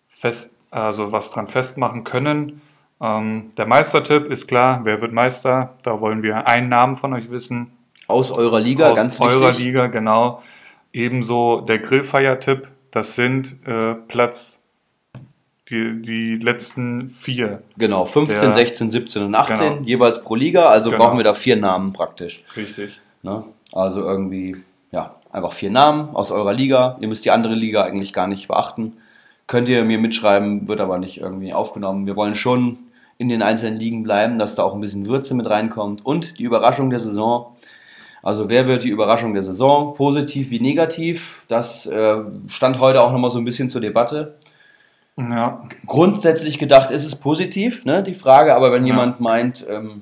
[0.10, 2.62] fest, also was dran festmachen können.
[3.02, 5.74] Ähm, der Meistertipp ist klar, wer wird Meister?
[5.84, 7.72] Da wollen wir einen Namen von euch wissen.
[8.08, 9.66] Aus eurer Liga, Aus ganz eurer wichtig.
[9.66, 10.42] Liga, genau.
[10.94, 14.64] Ebenso der Grillfeier-Tipp, das sind äh, Platz,
[15.70, 17.62] die, die letzten vier.
[17.78, 19.82] Genau, 15, Der- 16, 17 und 18, Genau.
[19.88, 20.70] jeweils pro Liga.
[20.70, 21.04] Also Genau.
[21.04, 22.44] brauchen wir da vier Namen praktisch.
[22.56, 23.00] Richtig.
[23.24, 23.44] Ne?
[23.74, 24.56] Also irgendwie,
[24.92, 26.98] ja, einfach vier Namen aus eurer Liga.
[27.02, 28.94] Ihr müsst die andere Liga eigentlich gar nicht beachten.
[29.48, 32.06] Könnt ihr mir mitschreiben, wird aber nicht irgendwie aufgenommen.
[32.08, 32.78] Wir wollen schon
[33.18, 36.06] in den einzelnen Ligen bleiben, dass da auch ein bisschen Würze mit reinkommt.
[36.06, 37.54] Und die Überraschung der Saison.
[38.26, 39.94] Also wer wird die Überraschung der Saison?
[39.94, 41.46] Positiv wie negativ?
[41.48, 44.34] Das äh, stand heute auch nochmal so ein bisschen zur Debatte.
[45.16, 48.88] Ja, Grundsätzlich gedacht ist es positiv, ne, die Frage, aber wenn Ja.
[48.96, 50.02] jemand meint, ähm,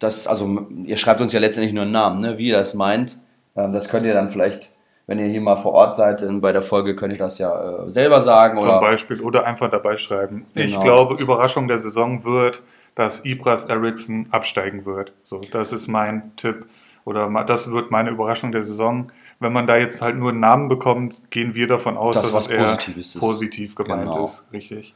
[0.00, 3.18] dass, also ihr schreibt uns ja letztendlich nur einen Namen, ne, wie ihr das meint,
[3.54, 4.72] ähm, das könnt ihr dann vielleicht,
[5.06, 7.90] wenn ihr hier mal vor Ort seid, bei der Folge könnt ihr das ja äh,
[7.90, 9.20] selber sagen zum oder Beispiel.
[9.20, 10.46] Oder einfach dabei schreiben.
[10.54, 10.82] Ich Genau.
[10.82, 12.62] glaube, Überraschung der Saison wird,
[12.94, 15.12] dass Ibras Eriksson absteigen wird.
[15.22, 16.64] So, das ist mein Tipp.
[17.08, 19.10] Oder das wird meine Überraschung der Saison.
[19.40, 22.46] Wenn man da jetzt halt nur einen Namen bekommt, gehen wir davon aus, Dass dass,
[22.46, 23.18] es eher ist.
[23.18, 24.24] positiv gemeint Genau.
[24.24, 24.46] ist.
[24.52, 24.94] Richtig.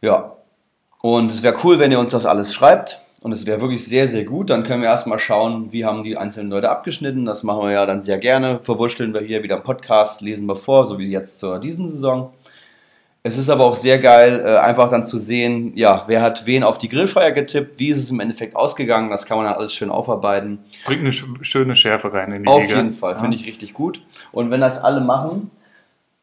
[0.00, 0.36] Ja.
[1.00, 3.04] Und es wäre cool, wenn ihr uns das alles schreibt.
[3.22, 4.50] Und es wäre wirklich sehr, sehr gut.
[4.50, 7.24] Dann können wir erstmal schauen, wie haben die einzelnen Leute abgeschnitten.
[7.24, 8.60] Das machen wir ja dann sehr gerne.
[8.62, 12.32] Verwurschteln wir hier wieder im Podcast, lesen wir vor, so wie jetzt zur diesen Saison.
[13.24, 16.64] Es ist aber auch sehr geil, äh, einfach dann zu sehen, ja, wer hat wen
[16.64, 19.10] auf die Grillfeier getippt, wie ist es im Endeffekt ausgegangen.
[19.10, 20.58] Das kann man dann alles schön aufarbeiten.
[20.84, 22.76] Bringt eine sch- schöne Schärfe rein in die Auf Liga.
[22.78, 24.02] jeden Fall, finde ich richtig gut.
[24.32, 25.52] Und wenn das alle machen,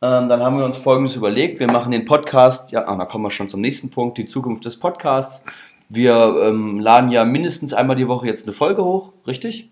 [0.02, 1.62] ähm, dann haben wir uns Folgendes überlegt.
[1.62, 4.66] Wir machen den Podcast, ja, ah, da kommen wir schon zum nächsten Punkt, die Zukunft
[4.66, 5.46] des Podcasts.
[5.88, 9.70] Wir ähm, laden ja mindestens einmal die Woche jetzt eine Folge hoch, richtig?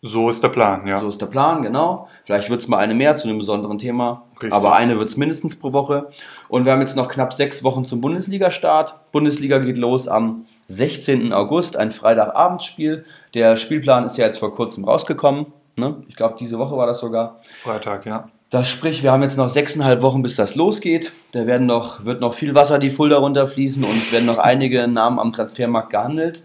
[0.00, 0.98] So ist der Plan, ja.
[0.98, 2.08] So ist der Plan, genau.
[2.24, 4.52] Vielleicht wird es mal eine mehr zu einem besonderen Thema, Richtig.
[4.52, 6.08] aber eine wird es mindestens pro Woche.
[6.48, 8.94] Und wir haben jetzt noch knapp sechs Wochen zum Bundesliga-Start.
[9.10, 11.32] Bundesliga geht los am 16.
[11.32, 13.04] August, ein Freitagabendspiel.
[13.34, 15.46] Der Spielplan ist ja jetzt vor kurzem rausgekommen.
[15.76, 15.96] Ne?
[16.08, 17.40] Ich glaube, diese Woche war das sogar.
[17.56, 18.28] Freitag, ja.
[18.50, 21.12] Das sprich, wir haben jetzt noch sechseinhalb Wochen, bis das losgeht.
[21.32, 24.88] Da werden noch, wird noch viel Wasser die Fulda runterfließen und es werden noch einige
[24.88, 26.44] Namen am Transfermarkt gehandelt.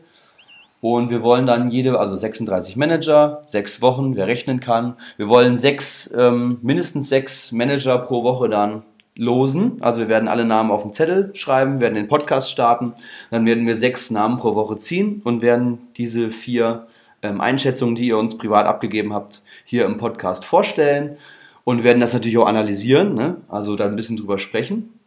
[0.83, 4.97] Und wir wollen dann jede, also 36 Manager, sechs Wochen, wer rechnen kann.
[5.15, 8.83] Wir wollen sechs, ähm, mindestens sechs Manager pro Woche dann
[9.15, 9.77] losen.
[9.79, 12.91] Also wir werden alle Namen auf den Zettel schreiben, werden den Podcast starten.
[13.31, 16.87] Dann werden wir sechs Namen pro Woche ziehen und werden diese vier
[17.21, 21.15] ähm, Einschätzungen, die ihr uns privat abgegeben habt, hier im Podcast vorstellen
[21.63, 23.37] und werden das natürlich auch analysieren, ne?
[23.47, 24.99] also da ein bisschen drüber sprechen.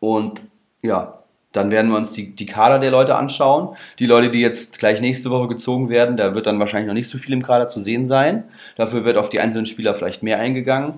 [0.00, 0.40] Und
[0.82, 1.20] ja,
[1.54, 3.76] dann werden wir uns die, die Kader der Leute anschauen.
[4.00, 7.08] Die Leute, die jetzt gleich nächste Woche gezogen werden, da wird dann wahrscheinlich noch nicht
[7.08, 8.44] so viel im Kader zu sehen sein.
[8.76, 10.94] Dafür wird auf die einzelnen Spieler vielleicht mehr eingegangen.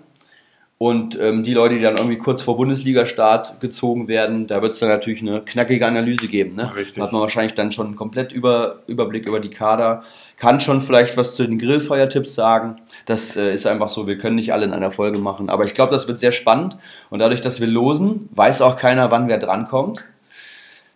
[0.78, 4.78] Und ähm, die Leute, die dann irgendwie kurz vor Bundesliga-Start gezogen werden, da wird es
[4.78, 6.54] dann natürlich eine knackige Analyse geben.
[6.54, 6.74] Ne?
[6.74, 6.96] Richtig.
[6.96, 10.04] Da hat man wahrscheinlich dann schon einen komplett über, Überblick über die Kader.
[10.38, 12.76] Kann schon vielleicht was zu den Grillfeiertipps sagen.
[13.06, 15.48] Das äh, ist einfach so, wir können nicht alle in einer Folge machen.
[15.48, 16.76] Aber ich glaube, das wird sehr spannend.
[17.08, 20.06] Und dadurch, dass wir losen, weiß auch keiner, wann wer drankommt.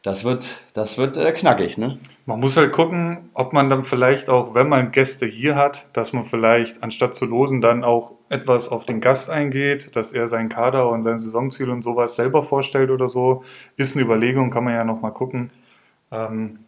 [0.03, 1.99] Das wird, das wird äh, knackig, ne?
[2.25, 6.15] Man muss halt gucken, ob man dann vielleicht auch, wenn man Gäste hier hat, dass
[6.15, 10.49] man vielleicht anstatt zu losen dann auch etwas auf den Gast eingeht, dass er seinen
[10.49, 13.45] Kader und sein Saisonziel und sowas selber vorstellt oder so.
[13.77, 15.51] Ist eine Überlegung, kann man ja nochmal gucken,
[16.11, 16.61] ähm,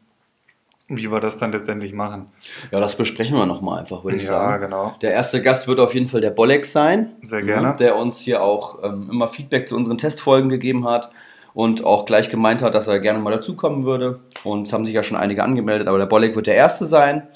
[0.88, 2.26] wie wir das dann letztendlich machen.
[2.70, 4.64] Ja, das besprechen wir nochmal einfach, würde ich Ja, sagen.
[4.64, 4.94] genau.
[5.00, 7.12] Der erste Gast wird auf jeden Fall der Bolek sein.
[7.22, 7.68] Sehr gerne.
[7.68, 11.10] Ja, der uns hier auch ähm, immer Feedback zu unseren Testfolgen gegeben hat
[11.54, 14.20] und auch gleich gemeint hat, dass er gerne mal dazukommen würde.
[14.44, 17.28] Und es haben sich ja schon einige angemeldet, aber der Bolek wird der erste sein.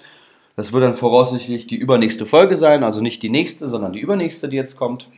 [0.57, 4.49] Das wird dann voraussichtlich die übernächste Folge sein, also nicht die nächste, sondern die übernächste,
[4.49, 5.09] die jetzt kommt.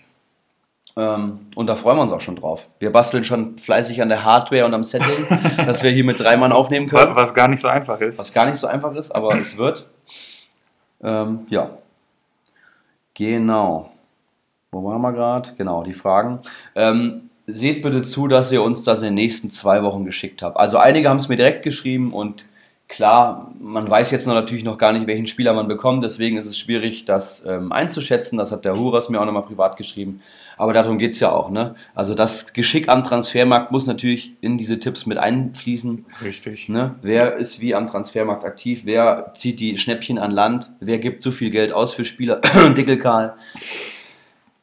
[0.97, 2.69] Ähm, und da freuen wir uns auch schon drauf.
[2.81, 6.37] Wir basteln schon fleißig an der Hardware und am Setting, dass wir hier mit drei
[6.37, 7.15] Mann aufnehmen können.
[7.15, 8.19] Was, was gar nicht so einfach ist.
[8.19, 9.89] Was gar nicht so einfach ist, aber es wird.
[11.01, 11.71] Ähm, ja.
[13.15, 13.93] Genau.
[14.73, 15.51] Wo waren wir gerade?
[15.57, 16.41] Genau, die Fragen.
[16.75, 20.57] Ähm, seht bitte zu, dass ihr uns das in den nächsten zwei Wochen geschickt habt.
[20.59, 22.45] Also einige haben es mir direkt geschrieben und
[22.89, 26.47] Klar, man weiß jetzt noch natürlich noch gar nicht, welchen Spieler man bekommt, deswegen ist
[26.47, 28.39] es schwierig, das ähm, einzuschätzen.
[28.39, 30.23] Das hat der Huras mir auch nochmal privat geschrieben.
[30.57, 31.51] Aber darum geht es ja auch.
[31.51, 31.75] Ne?
[31.95, 36.07] Also das Geschick am Transfermarkt muss natürlich in diese Tipps mit einfließen.
[36.23, 36.71] Richtig.
[36.71, 36.95] Ne?
[37.03, 38.83] Wer ist wie am Transfermarkt aktiv?
[38.85, 40.73] Wer zieht die Schnäppchen an Land?
[40.81, 42.41] Wer gibt so viel Geld aus für Spieler?
[42.77, 43.35] Dickelkarl.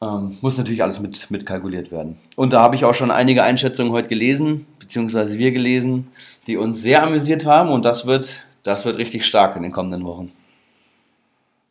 [0.02, 2.18] Ähm, muss natürlich alles mit, mit kalkuliert werden.
[2.36, 6.08] Und da habe ich auch schon einige Einschätzungen heute gelesen, beziehungsweise wir gelesen,
[6.46, 10.04] die uns sehr amüsiert haben und das wird, das wird richtig stark in den kommenden
[10.04, 10.32] Wochen.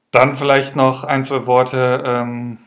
[0.09, 2.57] Dann vielleicht noch ein, zwei Worte ähm,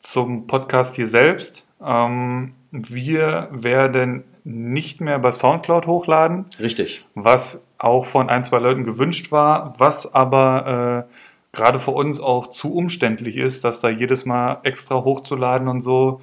[0.00, 1.64] zum Podcast hier selbst.
[1.82, 6.46] Ähm, wir werden nicht mehr bei Soundcloud hochladen.
[6.58, 7.06] Richtig.
[7.14, 11.12] Was auch von ein, zwei Leuten gewünscht war, was aber äh,
[11.52, 16.20] gerade für uns auch zu umständlich ist, das da jedes Mal extra hochzuladen und so.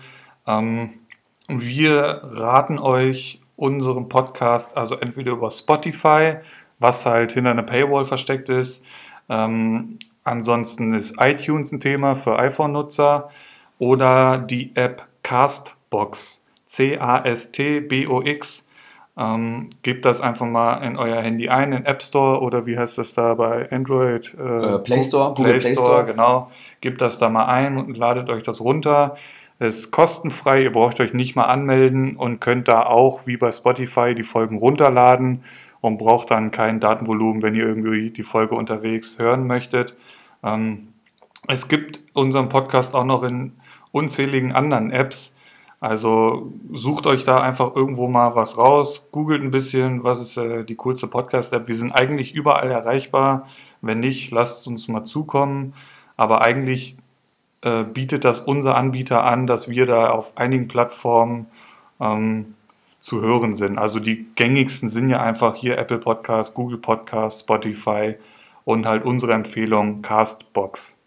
[0.48, 0.92] Ähm,
[1.48, 6.38] wir raten euch unseren Podcast also entweder über Spotify,
[6.80, 8.84] was halt hinter einer Paywall versteckt ist.
[9.30, 13.30] Ähm, ansonsten ist iTunes ein Thema für iPhone-Nutzer
[13.80, 16.46] oder die App Castbox.
[16.66, 18.65] C-A-S-T-B-O-X.
[19.18, 22.98] Ähm, gebt das einfach mal in euer Handy ein, in App Store oder wie heißt
[22.98, 24.34] das da bei Android?
[24.34, 26.52] Äh, Play Store, Play, Play Store, Store, genau.
[26.82, 29.16] Gebt das da mal ein und ladet euch das runter.
[29.58, 34.14] Ist kostenfrei, ihr braucht euch nicht mal anmelden und könnt da auch wie bei Spotify
[34.14, 35.46] die Folgen runterladen
[35.80, 39.96] und braucht dann kein Datenvolumen, wenn ihr irgendwie die Folge unterwegs hören möchtet.
[40.44, 40.90] Ähm,
[41.48, 43.54] es gibt unseren Podcast auch noch in
[43.92, 45.35] unzähligen anderen Apps.
[45.86, 50.64] Also sucht euch da einfach irgendwo mal was raus, googelt ein bisschen, was ist äh,
[50.64, 51.68] die coolste Podcast-App.
[51.68, 53.48] Wir sind eigentlich überall erreichbar.
[53.82, 55.76] Wenn nicht, lasst uns mal zukommen.
[56.18, 56.98] Aber eigentlich
[57.62, 61.46] äh, bietet das unser Anbieter an, dass wir da auf einigen Plattformen
[62.00, 62.56] ähm,
[63.00, 63.78] zu hören sind.
[63.78, 68.16] Also die gängigsten sind ja einfach hier Apple Podcast, Google Podcast, Spotify
[68.64, 70.98] und halt unsere Empfehlung Castbox.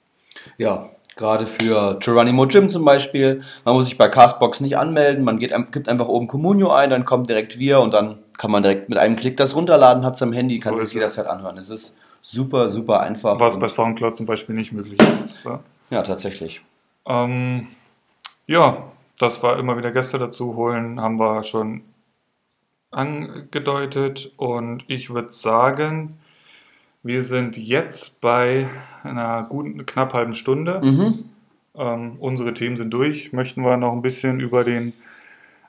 [0.56, 0.88] Ja,
[1.18, 3.42] Gerade für Geronimo Gym zum Beispiel.
[3.64, 7.04] Man muss sich bei Castbox nicht anmelden, man geht, gibt einfach oben Communio ein, dann
[7.04, 10.22] kommt direkt wir und dann kann man direkt mit einem Klick das runterladen, hat es
[10.22, 11.58] am Handy, kann so sich jederzeit anhören.
[11.58, 13.40] Es ist super, super einfach.
[13.40, 15.40] Was bei Soundcloud zum Beispiel nicht möglich ist.
[15.44, 15.58] Ja,
[15.90, 16.62] ja tatsächlich.
[17.04, 17.66] Ähm,
[18.46, 18.84] ja,
[19.18, 21.82] das war immer wieder Gäste dazu holen, haben wir schon
[22.92, 26.20] angedeutet und ich würde sagen,
[27.08, 28.68] wir sind jetzt bei
[29.02, 30.78] einer guten, knapp halben Stunde.
[30.84, 31.24] Mhm.
[31.74, 33.32] Ähm, unsere Themen sind durch.
[33.32, 34.92] Möchten wir noch ein bisschen über den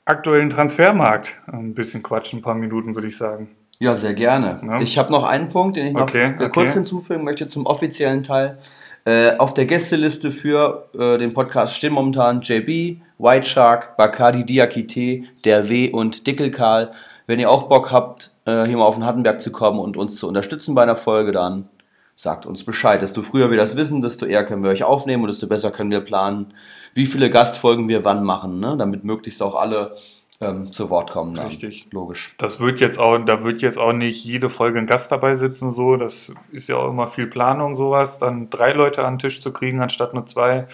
[0.04, 3.52] aktuellen Transfermarkt ein bisschen quatschen, ein paar Minuten, würde ich sagen.
[3.80, 4.60] Ja, sehr gerne.
[4.62, 4.82] Ja.
[4.82, 6.49] Ich habe noch einen Punkt, den ich noch okay, okay.
[6.49, 8.58] kurz hinzufügen möchte zum offiziellen Teil.
[9.06, 15.23] Äh, auf der Gästeliste für äh, den Podcast stehen momentan JB, White Shark, Bakadi Diakite,
[15.45, 16.91] Der W und Dickelkarl.
[17.29, 20.15] Wenn ihr auch Bock habt, äh, hier mal auf den Hattenberg zu kommen und uns
[20.15, 21.69] zu unterstützen bei einer Folge, dann
[22.15, 23.03] sagt uns Bescheid.
[23.03, 25.91] Desto früher wir das wissen, desto eher können wir euch aufnehmen und desto besser können
[25.91, 26.55] wir planen,
[26.95, 28.77] wie viele Gastfolgen wir wann machen, ne?
[28.79, 29.93] damit möglichst auch alle
[30.41, 31.35] ähm, zu Wort kommen.
[31.35, 31.45] Dann.
[31.45, 31.85] Richtig.
[31.91, 32.33] Logisch.
[32.39, 35.69] Das wird jetzt auch, da wird jetzt auch nicht jede Folge ein Gast dabei sitzen,
[35.69, 35.97] so.
[35.97, 38.17] Das ist ja auch immer viel Planung, sowas.
[38.17, 40.67] Dann drei Leute an den Tisch zu kriegen, anstatt nur zwei.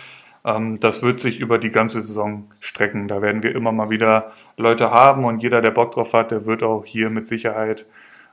[0.45, 3.07] Ähm, das wird sich über die ganze Saison strecken.
[3.07, 6.45] Da werden wir immer mal wieder Leute haben und jeder, der Bock drauf hat, der
[6.45, 7.85] wird auch hier mit Sicherheit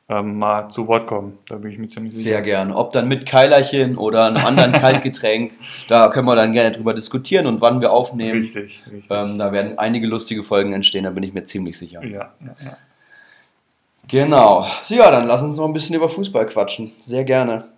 [0.09, 1.38] ähm, mal zu Wort kommen.
[1.48, 2.31] Da bin ich mir ziemlich sicher.
[2.31, 2.77] Sehr gerne.
[2.77, 5.53] Ob dann mit Keilerchen oder einem anderen Kaltgetränk,
[5.88, 8.38] da können wir dann gerne drüber diskutieren und wann wir aufnehmen.
[8.38, 9.11] Richtig, richtig.
[9.11, 12.05] Ähm, da werden einige lustige Folgen entstehen, da bin ich mir ziemlich sicher.
[12.05, 12.77] Ja, ja, ja.
[14.09, 14.66] Genau.
[14.83, 16.92] So, ja, dann lass uns noch ein bisschen über Fußball quatschen.
[17.01, 17.71] Sehr gerne.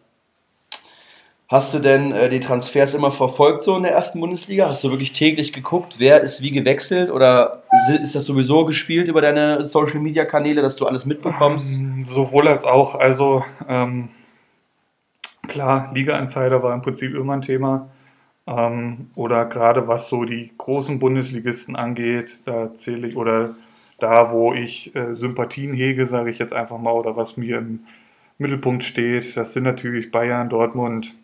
[1.49, 4.69] Hast du denn äh, die Transfers immer verfolgt so in der ersten Bundesliga?
[4.69, 7.63] Hast du wirklich täglich geguckt, wer ist wie gewechselt oder
[8.03, 11.75] ist das sowieso gespielt über deine Social Media Kanäle, dass du alles mitbekommst?
[11.75, 12.95] Ähm, sowohl als auch.
[12.95, 14.09] Also ähm,
[15.47, 17.91] klar, Liga-Insider war im Prinzip immer ein Thema.
[18.47, 23.55] Ähm, oder gerade was so die großen Bundesligisten angeht, da zähle ich, oder
[23.99, 27.81] da, wo ich äh, Sympathien hege, sage ich jetzt einfach mal, oder was mir im
[28.39, 31.15] Mittelpunkt steht, das sind natürlich Bayern, Dortmund,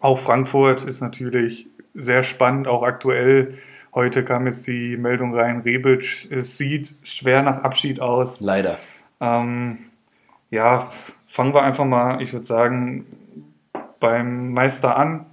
[0.00, 3.58] auch Frankfurt ist natürlich sehr spannend, auch aktuell.
[3.94, 8.40] Heute kam jetzt die Meldung rein, Rebic, es sieht schwer nach Abschied aus.
[8.40, 8.78] Leider.
[9.20, 9.78] Ähm,
[10.50, 10.90] ja,
[11.26, 13.06] fangen wir einfach mal, ich würde sagen,
[14.00, 15.26] beim Meister an.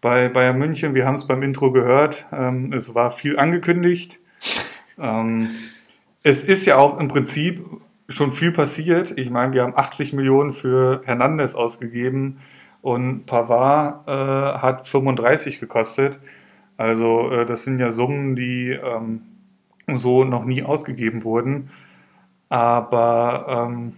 [0.00, 4.18] Bei Bayern München, wir haben es beim Intro gehört, ähm, es war viel angekündigt.
[4.98, 5.50] Ähm,
[6.22, 7.62] es ist ja auch im Prinzip
[8.08, 9.12] schon viel passiert.
[9.18, 12.38] Ich meine, wir haben 80 Millionen für Hernandez ausgegeben
[12.86, 16.20] und Pavard äh, hat 35 gekostet.
[16.76, 19.22] Also äh, das sind ja Summen, die ähm,
[19.92, 21.70] so noch nie ausgegeben wurden.
[22.48, 23.94] Aber ähm,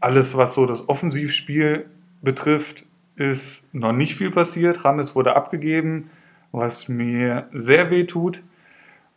[0.00, 1.90] alles, was so das Offensivspiel
[2.22, 4.82] betrifft, ist noch nicht viel passiert.
[4.82, 6.08] Rames wurde abgegeben,
[6.52, 8.42] was mir sehr weh tut.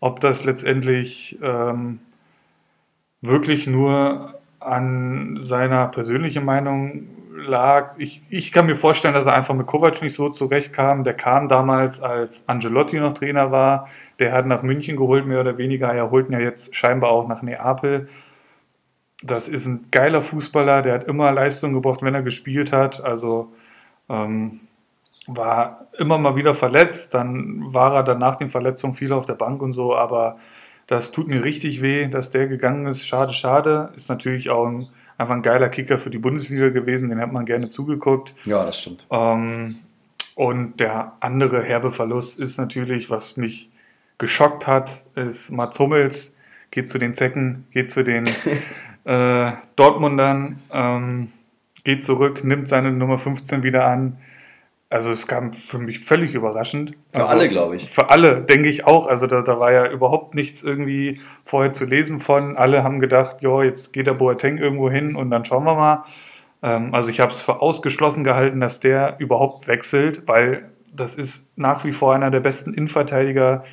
[0.01, 1.99] Ob das letztendlich ähm,
[3.21, 7.95] wirklich nur an seiner persönlichen Meinung lag.
[7.97, 11.03] Ich, ich kann mir vorstellen, dass er einfach mit Kovac nicht so zurechtkam.
[11.03, 13.87] Der kam damals, als Angelotti noch Trainer war.
[14.19, 15.93] Der hat nach München geholt, mehr oder weniger.
[15.93, 18.07] Er holt ja jetzt scheinbar auch nach Neapel.
[19.23, 23.03] Das ist ein geiler Fußballer, der hat immer Leistung gebracht, wenn er gespielt hat.
[23.03, 23.53] Also
[24.09, 24.61] ähm,
[25.27, 27.13] war immer mal wieder verletzt.
[27.13, 29.95] Dann war er dann nach den Verletzungen viel auf der Bank und so.
[29.95, 30.37] Aber
[30.87, 33.07] das tut mir richtig weh, dass der gegangen ist.
[33.07, 33.91] Schade, schade.
[33.95, 37.45] Ist natürlich auch ein einfach ein geiler Kicker für die Bundesliga gewesen, den hat man
[37.45, 38.33] gerne zugeguckt.
[38.45, 39.05] Ja, das stimmt.
[39.09, 39.77] Ähm,
[40.35, 43.69] und der andere herbe Verlust ist natürlich, was mich
[44.17, 46.35] geschockt hat, ist Mats Hummels,
[46.71, 48.25] geht zu den Zecken, geht zu den
[49.05, 51.31] äh, Dortmundern, ähm,
[51.83, 54.17] geht zurück, nimmt seine Nummer 15 wieder an
[54.95, 56.93] also es kam für mich völlig überraschend.
[57.11, 57.89] Für also, alle, glaube ich.
[57.89, 59.07] Für alle, denke ich auch.
[59.07, 62.55] Also da, da war ja überhaupt nichts irgendwie vorher zu lesen von.
[62.55, 66.05] Alle haben gedacht, ja, jetzt geht der Boateng irgendwo hin und dann schauen wir mal.
[66.63, 71.49] Ähm, also ich habe es für ausgeschlossen gehalten, dass der überhaupt wechselt, weil das ist
[71.57, 73.65] nach wie vor einer der besten Innenverteidiger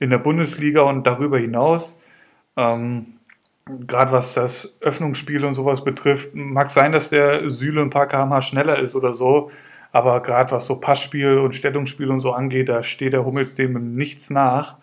[0.00, 2.00] in der Bundesliga und darüber hinaus.
[2.56, 3.20] Ähm,
[3.86, 8.40] Gerade was das Öffnungsspiel und sowas betrifft, mag sein, dass der Süle ein paar kmh
[8.40, 9.52] schneller ist oder so.
[9.94, 13.76] Aber gerade was so Passspiel und Stellungsspiel und so angeht, da steht der Hummels dem
[13.76, 14.74] im Nichts nach.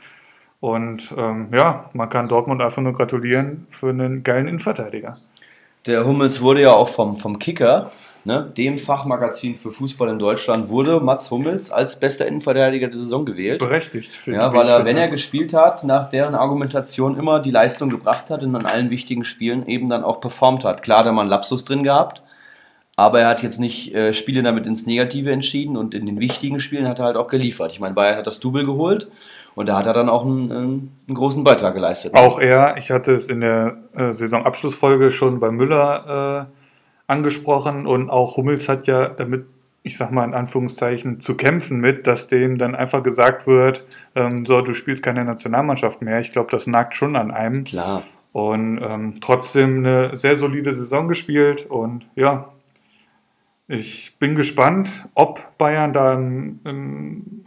[0.62, 5.18] Und ähm, ja, man kann Dortmund einfach nur gratulieren für einen geilen Innenverteidiger.
[5.86, 7.92] Der Hummels wurde ja auch vom, vom Kicker,
[8.24, 13.26] ne, dem Fachmagazin für Fußball in Deutschland, wurde Mats Hummels als bester Innenverteidiger der Saison
[13.26, 13.60] gewählt.
[13.60, 14.12] Berechtigt.
[14.28, 18.44] Ja, weil er, wenn er gespielt hat, nach deren Argumentation immer die Leistung gebracht hat
[18.44, 20.84] und an allen wichtigen Spielen eben dann auch performt hat.
[20.84, 22.24] Klar, da man Lapsus drin gehabt,
[23.02, 26.60] aber er hat jetzt nicht äh, Spiele damit ins Negative entschieden und in den wichtigen
[26.60, 27.72] Spielen hat er halt auch geliefert.
[27.72, 29.10] Ich meine, Bayern hat das Double geholt
[29.56, 32.14] und da hat er dann auch einen, einen großen Beitrag geleistet.
[32.14, 38.12] Auch er, ich hatte es in der äh, Saisonabschlussfolge schon bei Müller äh, angesprochen und
[38.12, 39.46] auch Hummels hat ja damit,
[39.82, 43.84] ich sag mal in Anführungszeichen, zu kämpfen mit, dass dem dann einfach gesagt wird,
[44.14, 46.20] ähm, so, du spielst keine Nationalmannschaft mehr.
[46.20, 47.64] Ich glaube, das nagt schon an einem.
[47.64, 48.04] Klar.
[48.32, 52.48] Und ähm, trotzdem eine sehr solide Saison gespielt und ja,
[53.72, 57.44] ich bin gespannt, ob Bayern da im, im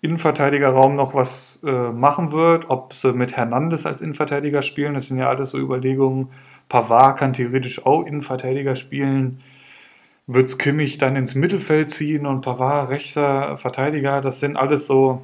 [0.00, 4.94] Innenverteidigerraum noch was äh, machen wird, ob sie mit Hernandez als Innenverteidiger spielen.
[4.94, 6.30] Das sind ja alles so Überlegungen.
[6.70, 9.42] Pavard kann theoretisch auch Innenverteidiger spielen.
[10.26, 14.22] Wird Kimmich dann ins Mittelfeld ziehen und Pavard rechter Verteidiger?
[14.22, 15.22] Das sind alles so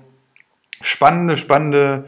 [0.82, 2.04] spannende, spannende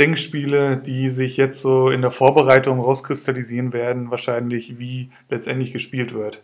[0.00, 6.42] Denkspiele, die sich jetzt so in der Vorbereitung rauskristallisieren werden, wahrscheinlich wie letztendlich gespielt wird.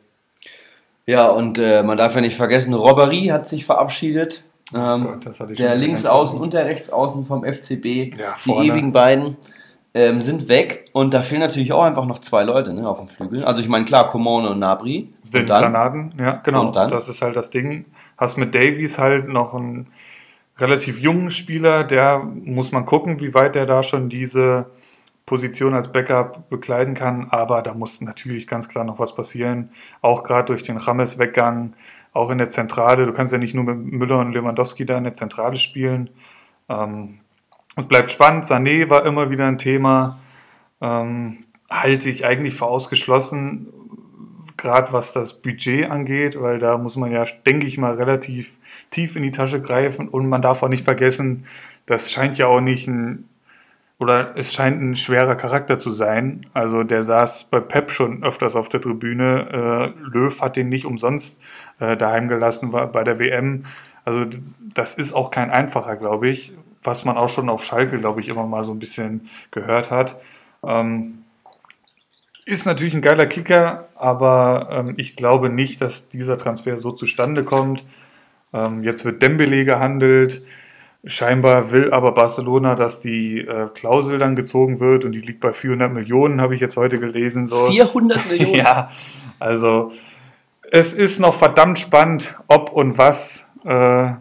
[1.07, 4.45] Ja, und äh, man darf ja nicht vergessen, Robbery hat sich verabschiedet.
[4.75, 9.37] Ähm, Gott, der Linksaußen und der Rechtsaußen vom FCB, ja, die ewigen beiden,
[9.95, 10.87] ähm, sind weg.
[10.93, 13.45] Und da fehlen natürlich auch einfach noch zwei Leute ne, auf dem Flügel.
[13.45, 15.13] Also ich meine, klar, Komone und Nabri.
[15.23, 16.67] Sind und dann, Granaten, ja, genau.
[16.67, 17.85] Und dann, das ist halt das Ding.
[18.19, 19.87] Hast mit Davies halt noch einen
[20.59, 24.67] relativ jungen Spieler, der muss man gucken, wie weit der da schon diese
[25.27, 29.71] Position als Backup bekleiden kann, aber da muss natürlich ganz klar noch was passieren.
[30.01, 31.75] Auch gerade durch den Rames-Weggang,
[32.13, 33.05] auch in der Zentrale.
[33.05, 36.11] Du kannst ja nicht nur mit Müller und Lewandowski da in der Zentrale spielen.
[36.69, 37.19] Ähm,
[37.75, 38.45] es bleibt spannend.
[38.45, 40.21] Sané war immer wieder ein Thema.
[40.81, 43.67] Ähm, halte ich eigentlich für ausgeschlossen,
[44.57, 48.59] gerade was das Budget angeht, weil da muss man ja, denke ich mal, relativ
[48.91, 51.47] tief in die Tasche greifen und man darf auch nicht vergessen,
[51.87, 53.29] das scheint ja auch nicht ein
[53.99, 56.47] oder es scheint ein schwerer Charakter zu sein.
[56.53, 59.95] Also der saß bei Pep schon öfters auf der Tribüne.
[59.97, 61.41] Äh, Löw hat den nicht umsonst
[61.81, 63.65] äh, daheim gelassen bei der WM.
[64.05, 64.27] Also
[64.75, 68.29] das ist auch kein einfacher, glaube ich, was man auch schon auf Schalke, glaube ich,
[68.29, 70.21] immer mal so ein bisschen gehört hat.
[70.63, 71.25] Ähm,
[72.45, 77.45] ist natürlich ein geiler Kicker, aber ähm, ich glaube nicht, dass dieser Transfer so zustande
[77.45, 77.85] kommt.
[78.53, 80.43] Ähm, jetzt wird Dembele gehandelt.
[81.05, 85.53] Scheinbar will aber Barcelona, dass die äh, Klausel dann gezogen wird und die liegt bei
[85.53, 87.47] 400 Millionen, habe ich jetzt heute gelesen.
[87.47, 87.67] So.
[87.69, 88.55] 400 Millionen?
[88.55, 88.91] ja,
[89.39, 89.93] also
[90.71, 94.15] es ist noch verdammt spannend, ob und was äh,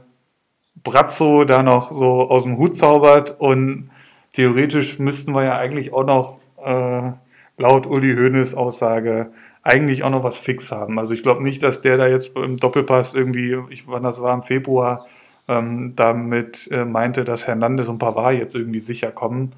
[0.83, 3.89] Brazzo da noch so aus dem Hut zaubert und
[4.33, 7.13] theoretisch müssten wir ja eigentlich auch noch äh,
[7.57, 9.31] laut Uli Hoeneß Aussage
[9.63, 10.99] eigentlich auch noch was fix haben.
[10.99, 14.33] Also ich glaube nicht, dass der da jetzt im Doppelpass irgendwie, ich wann das war
[14.33, 15.07] im Februar,
[15.47, 19.53] ähm, damit äh, meinte, dass Hernandez und Pavard jetzt irgendwie sicher kommen.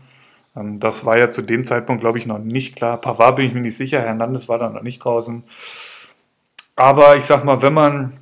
[0.55, 2.97] Ähm, das war ja zu dem Zeitpunkt, glaube ich, noch nicht klar.
[2.97, 5.43] Pavard bin ich mir nicht sicher, Hernandez war da noch nicht draußen.
[6.75, 8.13] Aber ich sag mal, wenn man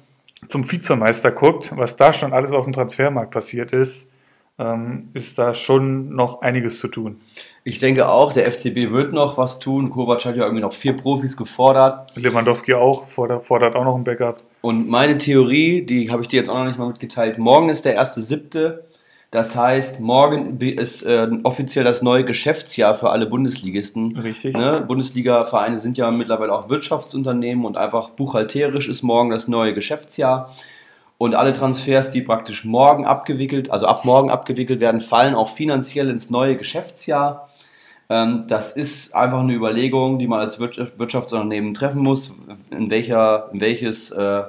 [0.47, 4.09] zum Vizemeister guckt, was da schon alles auf dem Transfermarkt passiert ist,
[4.57, 7.19] ähm, ist da schon noch einiges zu tun.
[7.63, 9.89] Ich denke auch, der FCB wird noch was tun.
[9.89, 12.15] Kovac hat ja irgendwie noch vier Profis gefordert.
[12.15, 14.41] Lewandowski auch, fordert, fordert auch noch ein Backup.
[14.61, 17.85] Und meine Theorie, die habe ich dir jetzt auch noch nicht mal mitgeteilt, morgen ist
[17.85, 18.85] der erste siebte.
[19.31, 24.17] Das heißt, morgen ist äh, offiziell das neue Geschäftsjahr für alle Bundesligisten.
[24.17, 24.55] Richtig.
[24.55, 24.85] Ne?
[24.87, 30.51] Bundesliga-Vereine sind ja mittlerweile auch Wirtschaftsunternehmen und einfach buchhalterisch ist morgen das neue Geschäftsjahr.
[31.17, 36.09] Und alle Transfers, die praktisch morgen abgewickelt, also ab morgen abgewickelt werden, fallen auch finanziell
[36.09, 37.49] ins neue Geschäftsjahr.
[38.09, 42.33] Ähm, das ist einfach eine Überlegung, die man als Wirtschaftsunternehmen treffen muss,
[42.69, 44.43] in, welcher, in welches äh,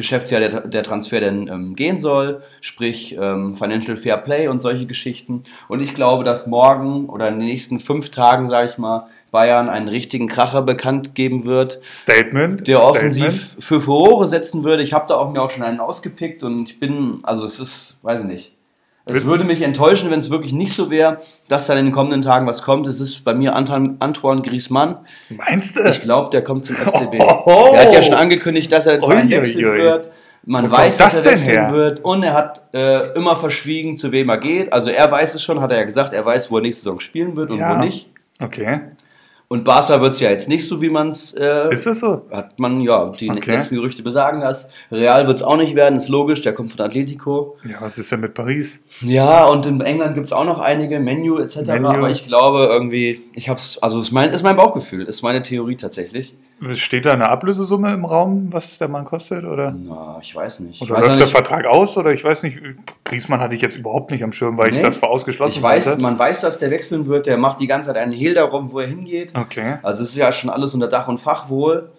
[0.00, 4.86] Geschäftsjahr der, der Transfer denn ähm, gehen soll, sprich ähm, Financial Fair Play und solche
[4.86, 5.44] Geschichten.
[5.68, 9.68] Und ich glaube, dass morgen oder in den nächsten fünf Tagen, sage ich mal, Bayern
[9.68, 11.80] einen richtigen Kracher bekannt geben wird.
[11.88, 12.66] Statement.
[12.66, 12.96] Der Statement.
[12.96, 14.82] offensiv für Furore setzen würde.
[14.82, 17.98] Ich habe da auch mir auch schon einen ausgepickt und ich bin, also es ist,
[18.02, 18.52] weiß ich nicht.
[19.06, 22.22] Es würde mich enttäuschen, wenn es wirklich nicht so wäre, dass dann in den kommenden
[22.22, 22.86] Tagen was kommt.
[22.86, 24.98] Es ist bei mir Antoine, Antoine Griezmann.
[25.30, 25.88] Meinst du?
[25.88, 27.14] Ich glaube, der kommt zum FCB.
[27.46, 27.72] Oh.
[27.74, 30.10] Er hat ja schon angekündigt, dass er den Verein wechseln wird.
[30.44, 31.72] Man Wo weiß, dass das er wechseln her?
[31.72, 32.00] wird.
[32.04, 34.72] Und er hat äh, immer verschwiegen, zu wem er geht.
[34.72, 36.12] Also er weiß es schon, hat er ja gesagt.
[36.12, 37.74] Er weiß, wo er nächste Saison spielen wird und Ja.
[37.78, 38.08] wo nicht.
[38.42, 38.80] Okay.
[39.52, 42.22] Und Barca wird es ja jetzt nicht so, wie man es äh, Ist das so?
[42.30, 43.50] hat man, ja, die Okay.
[43.50, 44.68] letzten Gerüchte besagen das.
[44.92, 47.56] Real wird es auch nicht werden, ist logisch, der kommt von Atletico.
[47.68, 48.84] Ja, was ist denn mit Paris?
[49.00, 51.66] Ja, und in England gibt es auch noch einige, Menu etc.
[51.66, 51.88] Menu.
[51.88, 55.74] Aber ich glaube irgendwie, ich hab's, also ist mein, ist mein Bauchgefühl, ist meine Theorie
[55.74, 56.36] tatsächlich.
[56.74, 59.44] Steht da eine Ablösesumme im Raum, was der Mann kostet?
[59.46, 60.82] Oder, Na, ich weiß nicht.
[60.82, 61.96] Ich oder weiß läuft der Vertrag aus?
[61.96, 62.60] Oder ich weiß nicht.
[63.04, 64.82] Griesmann hatte ich jetzt überhaupt nicht am Schirm, weil ich Nee.
[64.82, 66.02] das für ausgeschlossen ich weiß, halte.
[66.02, 68.78] man weiß, dass der wechseln wird, der macht die ganze Zeit einen Hehl darum, wo
[68.80, 69.32] er hingeht.
[69.40, 69.78] Okay.
[69.82, 71.90] Also es ist ja schon alles unter Dach und Fach wohl.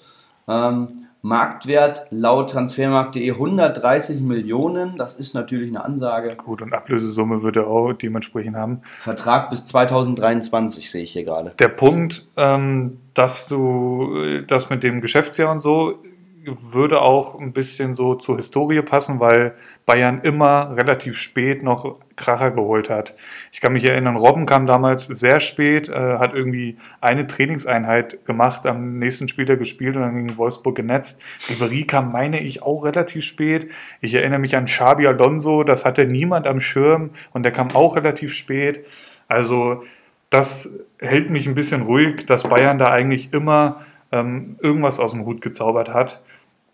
[0.48, 6.36] Ähm, Marktwert laut transfermarkt.de 130 Millionen, das ist natürlich eine Ansage.
[6.36, 8.82] Gut, und Ablösesumme wird er auch dementsprechend haben.
[8.84, 11.54] Vertrag bis 2023 sehe ich hier gerade.
[11.60, 16.00] Der Punkt, ähm, dass du äh, das mit dem Geschäftsjahr und so
[16.44, 19.54] würde auch ein bisschen so zur Historie passen, weil
[19.86, 23.16] Bayern immer relativ spät noch Kracher geholt hat.
[23.52, 28.66] Ich kann mich erinnern, Robben kam damals sehr spät, äh, hat irgendwie eine Trainingseinheit gemacht,
[28.66, 31.22] am nächsten Spieltag gespielt und dann gegen Wolfsburg genetzt.
[31.48, 33.70] Ribéry kam, meine ich, auch relativ spät.
[34.00, 37.96] Ich erinnere mich an Xabi Alonso, das hatte niemand am Schirm und der kam auch
[37.96, 38.86] relativ spät.
[39.28, 39.84] Also
[40.30, 43.82] das hält mich ein bisschen ruhig, dass Bayern da eigentlich immer
[44.12, 46.22] ähm, irgendwas aus dem Hut gezaubert hat.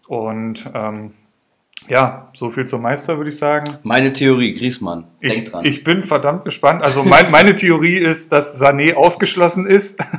[0.08, 1.12] Und ähm,
[1.88, 3.78] ja, so viel zum Meister, würde ich sagen.
[3.84, 5.66] Meine Theorie, Griesmann, denk Ich, dran.
[5.66, 6.84] ich bin verdammt gespannt.
[6.84, 10.00] Also mein, meine Theorie ist, dass Sané ausgeschlossen ist.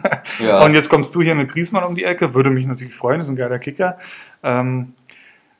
[0.41, 0.64] Ja.
[0.64, 2.34] Und jetzt kommst du hier mit Griesmann um die Ecke.
[2.34, 3.99] Würde mich natürlich freuen, ist ein geiler Kicker.
[4.43, 4.93] Ähm,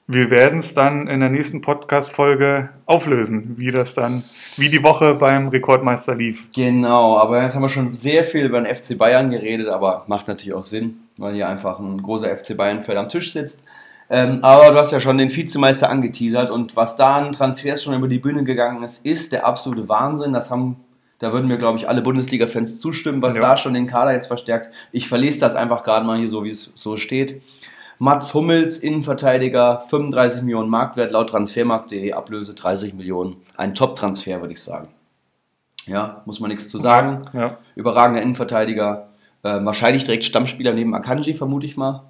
[0.07, 4.25] wir werden es dann in der nächsten Podcast-Folge auflösen, wie das dann,
[4.57, 6.49] wie die Woche beim Rekordmeister lief.
[6.55, 10.29] Genau, aber jetzt haben wir schon sehr viel über den FC Bayern geredet, aber macht
[10.29, 13.63] natürlich auch Sinn, weil hier einfach ein großer FC Bayern-Fan am Tisch sitzt.
[14.11, 17.95] Ähm, aber du hast ja schon den Vizemeister angeteasert und was da an Transfers schon
[17.95, 20.33] über die Bühne gegangen ist, ist der absolute Wahnsinn.
[20.33, 20.77] Das haben,
[21.19, 23.43] da würden mir, glaube ich, alle Bundesliga-Fans zustimmen, was Ja.
[23.43, 24.73] da schon den Kader jetzt verstärkt.
[24.93, 27.43] Ich verlese das einfach gerade mal hier so, wie es so steht.
[27.99, 33.37] Mats Hummels, Innenverteidiger, 35 Millionen Marktwert, laut Transfermarkt.de, Ablöse 30 Millionen.
[33.57, 34.89] Ein Top-Transfer, würde ich sagen.
[35.87, 37.23] Ja, muss man nichts zu sagen.
[37.33, 37.57] Ja.
[37.75, 39.09] Überragender Innenverteidiger.
[39.45, 42.05] Ähm, wahrscheinlich direkt Stammspieler neben Akanji, vermute ich mal.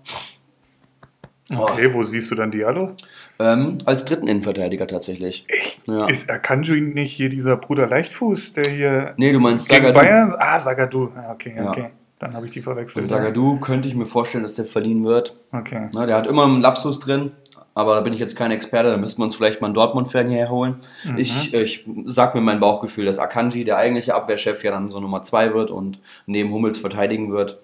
[1.57, 2.93] Okay, wo siehst du dann Diallo?
[3.39, 5.45] Ähm, als dritten Innenverteidiger tatsächlich.
[5.49, 5.87] Echt?
[5.87, 6.07] Ja.
[6.07, 9.93] Ist Akanji nicht hier dieser Bruder Leichtfuß, der hier Nee, du meinst gegen.
[9.93, 10.35] Bayern?
[10.39, 11.11] Ah, Sagadu.
[11.15, 11.69] Ja, okay, Ja.
[11.69, 11.91] okay.
[12.19, 13.07] Dann habe ich die Und verwechselt.
[13.09, 15.37] Zagadou könnte ich mir vorstellen, dass der verliehen wird.
[15.53, 15.89] Okay.
[15.95, 17.31] Na, der hat immer einen Lapsus drin,
[17.75, 20.27] aber da bin ich jetzt kein Experte, da müssten wir uns vielleicht mal einen Dortmund-Fan
[20.27, 20.79] hierher holen.
[21.17, 25.23] Ich, ich sag mir mein Bauchgefühl, dass Akanji, der eigentliche Abwehrchef, ja dann so Nummer
[25.23, 27.59] 2 wird und neben Hummels verteidigen wird.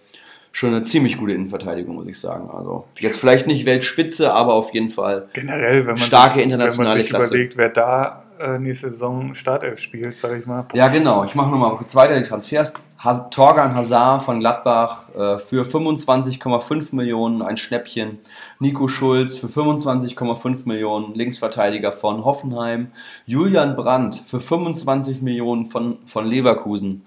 [0.56, 2.48] Schon eine ziemlich gute Innenverteidigung, muss ich sagen.
[2.48, 6.90] Also jetzt vielleicht nicht Weltspitze, aber auf jeden Fall Generell, wenn man Starke sich, internationale
[6.90, 7.26] wenn man sich Klasse.
[7.26, 10.64] überlegt, wer da äh, nächste Saison Startelf spielt, sage ich mal.
[10.72, 11.24] Ja, genau.
[11.24, 12.72] Ich mache nochmal kurz weiter die Transfers.
[12.98, 18.20] Has Torgan Hazard von Gladbach äh, für 25,5 Millionen, ein Schnäppchen.
[18.60, 22.92] Nico Schulz für 25,5 Millionen, Linksverteidiger von Hoffenheim.
[23.26, 27.04] Julian Brandt für 25 Millionen von, von Leverkusen.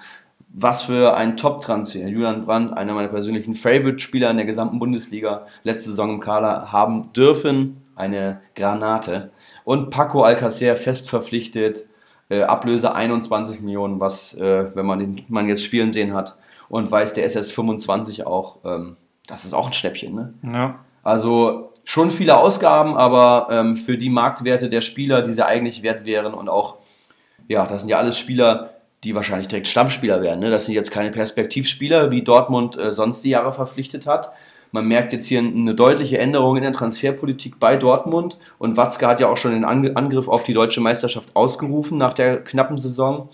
[0.60, 2.08] Was für ein Top-Transfer.
[2.08, 7.14] Julian Brandt, einer meiner persönlichen Favorite-Spieler in der gesamten Bundesliga, letzte Saison im Kader haben
[7.14, 7.84] dürfen.
[7.96, 9.30] Eine Granate.
[9.66, 11.86] Und Paco Alcacer fest verpflichtet.
[12.30, 16.40] Äh, Ablöse 21 Millionen, was, äh, wenn man den man jetzt spielen sehen hat
[16.70, 18.98] und weiß, der ist jetzt 25 auch, ähm,
[19.28, 20.16] das ist auch ein Schnäppchen.
[20.16, 20.34] Ne?
[20.42, 20.80] Ja.
[21.04, 26.08] Also schon viele Ausgaben, aber ähm, für die Marktwerte der Spieler, die sie eigentlich wert
[26.08, 26.78] wären und auch,
[27.48, 28.72] ja, das sind ja alles Spieler,
[29.04, 30.40] die wahrscheinlich direkt Stammspieler werden.
[30.40, 30.50] Ne?
[30.50, 34.32] Das sind jetzt keine Perspektivspieler, wie Dortmund äh, sonst die Jahre verpflichtet hat.
[34.72, 39.22] Man merkt jetzt hier eine deutliche Änderung in der Transferpolitik bei Dortmund und Watzke hat
[39.22, 43.30] ja auch schon den Angriff auf die deutsche Meisterschaft ausgerufen nach der knappen Saison.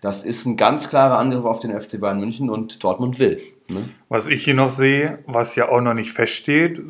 [0.00, 3.40] Das ist ein ganz klarer Angriff auf den FC Bayern München und Dortmund will.
[3.68, 3.88] Ne?
[4.08, 6.82] Was ich hier noch sehe, was ja auch noch nicht feststeht,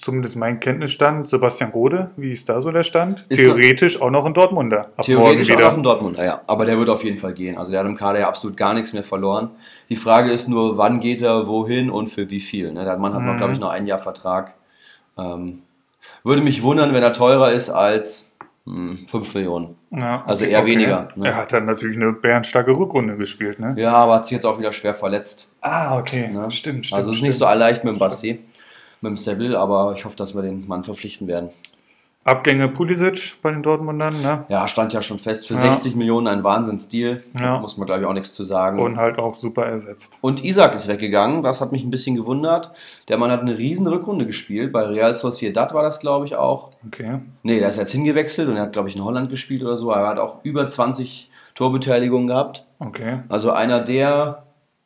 [0.00, 3.24] zumindest mein Kenntnisstand, Sebastian Rode, wie ist da so der Stand?
[3.28, 4.90] Ist Theoretisch auch noch ein Dortmunder.
[4.96, 6.42] Ab Theoretisch auch noch ein Dortmunder, ja.
[6.46, 7.56] Aber der wird auf jeden Fall gehen.
[7.56, 9.50] Also der hat im Kader ja absolut gar nichts mehr verloren.
[9.88, 12.72] Die Frage ist nur, wann geht er, wohin und für wie viel.
[12.72, 12.84] Ne?
[12.84, 13.38] Der Mann hat noch, Mhm.
[13.38, 14.54] glaube ich, noch ein Jahr Vertrag.
[15.18, 15.62] Ähm,
[16.22, 18.29] würde mich wundern, wenn er teurer ist als
[18.64, 19.76] 5 Millionen.
[19.90, 21.28] Ja, Also eher weniger, ne?
[21.28, 23.74] Er hat dann natürlich eine bärenstarke Rückrunde gespielt, ne?
[23.76, 25.48] Ja, aber hat sich jetzt auch wieder schwer verletzt.
[25.60, 26.28] Ah, okay.
[26.28, 26.50] Ne?
[26.50, 26.98] Stimmt, stimmt.
[26.98, 27.28] also es ist stimmt.
[27.28, 28.40] nicht so leicht mit dem Bassi,
[29.00, 31.50] mit dem Seville, aber ich hoffe, dass wir den Mann verpflichten werden.
[32.22, 34.44] Abgänge Pulisic bei den Dortmundern, ne?
[34.48, 35.48] Ja, stand ja schon fest.
[35.48, 35.60] Für Ja.
[35.60, 37.22] 60 Millionen ein Wahnsinnsdeal.
[37.38, 37.58] Ja.
[37.60, 38.78] Muss man, glaube ich, auch nichts zu sagen.
[38.78, 40.18] Und halt auch super ersetzt.
[40.20, 42.72] Und Isaac ist weggegangen, das hat mich ein bisschen gewundert.
[43.08, 46.70] Der Mann hat eine riesen Rückrunde gespielt, bei Real Sociedad war das, glaube ich, auch.
[46.86, 47.20] Okay.
[47.42, 49.90] Nee, der ist jetzt hingewechselt und er hat, glaube ich, in Holland gespielt oder so,
[49.90, 52.66] er hat auch über 20 Torbeteiligungen gehabt.
[52.80, 53.20] Okay.
[53.30, 54.42] Also einer der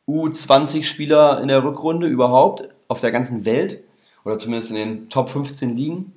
[0.07, 3.81] U20-Spieler in der Rückrunde überhaupt auf der ganzen Welt
[4.23, 6.13] oder zumindest in den Top 15 Ligen.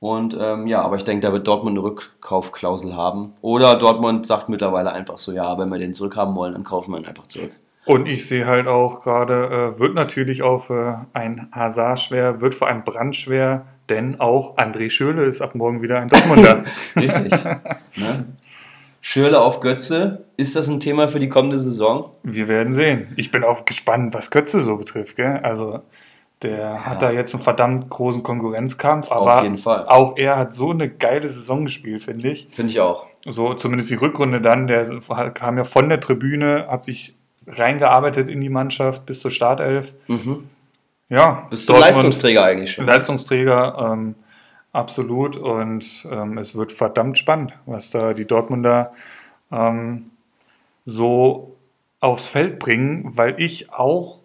[0.00, 3.32] Und ähm, ja, aber ich denke, da wird Dortmund eine Rückkaufklausel haben.
[3.40, 6.98] Oder Dortmund sagt mittlerweile einfach so, ja, wenn wir den zurückhaben wollen, dann kaufen wir
[6.98, 7.52] ihn einfach zurück.
[7.86, 12.54] Und ich sehe halt auch gerade, äh, wird natürlich auch für ein Hazard schwer, wird
[12.54, 16.64] für einen Brand schwer, denn auch André Schöle ist ab morgen wieder ein Dortmunder.
[16.96, 17.32] Richtig.
[17.96, 18.24] ne?
[19.02, 22.10] Schürle auf Götze, ist das ein Thema für die kommende Saison?
[22.22, 23.08] Wir werden sehen.
[23.16, 25.16] Ich bin auch gespannt, was Götze so betrifft.
[25.16, 25.40] Gell?
[25.42, 25.80] Also
[26.42, 29.86] der hat da jetzt einen verdammt großen Konkurrenzkampf, aber jeden Fall.
[29.86, 32.48] auch er hat so eine geile Saison gespielt, finde ich.
[32.52, 33.06] Finde ich auch.
[33.24, 34.86] So zumindest die Rückrunde dann, der
[35.32, 37.14] kam ja von der Tribüne, hat sich
[37.46, 39.94] reingearbeitet in die Mannschaft bis zur Startelf.
[40.08, 40.48] Mhm.
[41.08, 42.86] Ja, Bist du Leistungsträger eigentlich schon?
[42.86, 44.14] Leistungsträger, ähm,
[44.72, 45.36] absolut.
[45.36, 48.92] Und ähm, es wird verdammt spannend, was da die Dortmunder
[49.52, 50.10] ähm,
[50.84, 51.56] so
[52.00, 54.20] aufs Feld bringen, weil ich auch,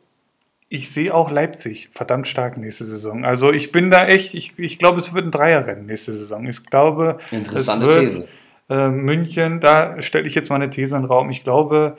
[0.70, 3.26] ich sehe auch Leipzig verdammt stark nächste Saison.
[3.26, 6.45] Also ich bin da echt, ich, ich glaube, es wird ein Dreierrennen nächste Saison.
[6.47, 8.28] Ich glaube, Interessante es wird, These.
[8.70, 11.32] Äh, München, da stelle ich jetzt mal eine These in den Raum.
[11.32, 11.97] Ich glaube,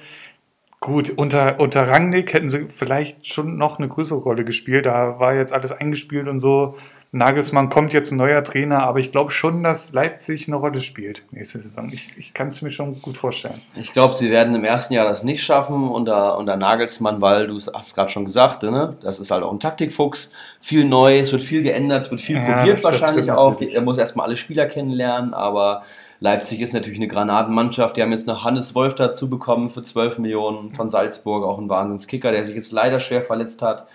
[0.83, 4.87] Gut, unter, unter Rangnick hätten sie vielleicht schon noch eine größere Rolle gespielt.
[4.87, 6.79] Da war jetzt alles eingespielt und so.
[7.13, 11.25] Nagelsmann kommt jetzt ein neuer Trainer, aber ich glaube schon, dass Leipzig eine Rolle spielt
[11.33, 11.91] nächste Saison.
[11.93, 13.61] Ich, ich kann es mir schon gut vorstellen.
[13.75, 17.57] Ich glaube, sie werden im ersten Jahr das nicht schaffen unter, unter Nagelsmann, weil du
[17.57, 18.97] hast gerade schon gesagt, ne?
[19.03, 20.31] das ist halt auch ein Taktikfuchs.
[20.61, 23.39] Viel neu, es wird viel geändert, es wird viel Ja, probiert das- das wahrscheinlich stimmt
[23.39, 23.51] auch.
[23.53, 23.75] natürlich.
[23.75, 25.83] Er muss erstmal alle Spieler kennenlernen, aber
[26.21, 27.97] Leipzig ist natürlich eine Granatenmannschaft.
[27.97, 31.69] Die haben jetzt noch Hannes Wolf dazu bekommen für 12 Millionen von Salzburg, auch ein
[31.69, 33.89] Wahnsinnskicker, der sich jetzt leider schwer verletzt hat.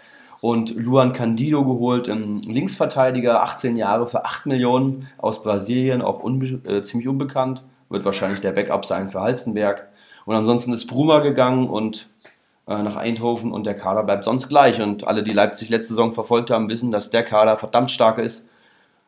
[0.45, 6.45] Und Luan Candido geholt, ein Linksverteidiger, 18 Jahre für 8 Millionen aus Brasilien, auch unbe
[6.71, 7.63] äh, ziemlich unbekannt.
[7.89, 9.87] Wird wahrscheinlich der Backup sein für Halstenberg.
[10.23, 12.09] Und ansonsten ist Bruma gegangen und
[12.67, 14.79] äh, nach Eindhoven und der Kader bleibt sonst gleich.
[14.79, 18.45] Und alle, die Leipzig letzte Saison verfolgt haben, wissen, dass der Kader verdammt stark ist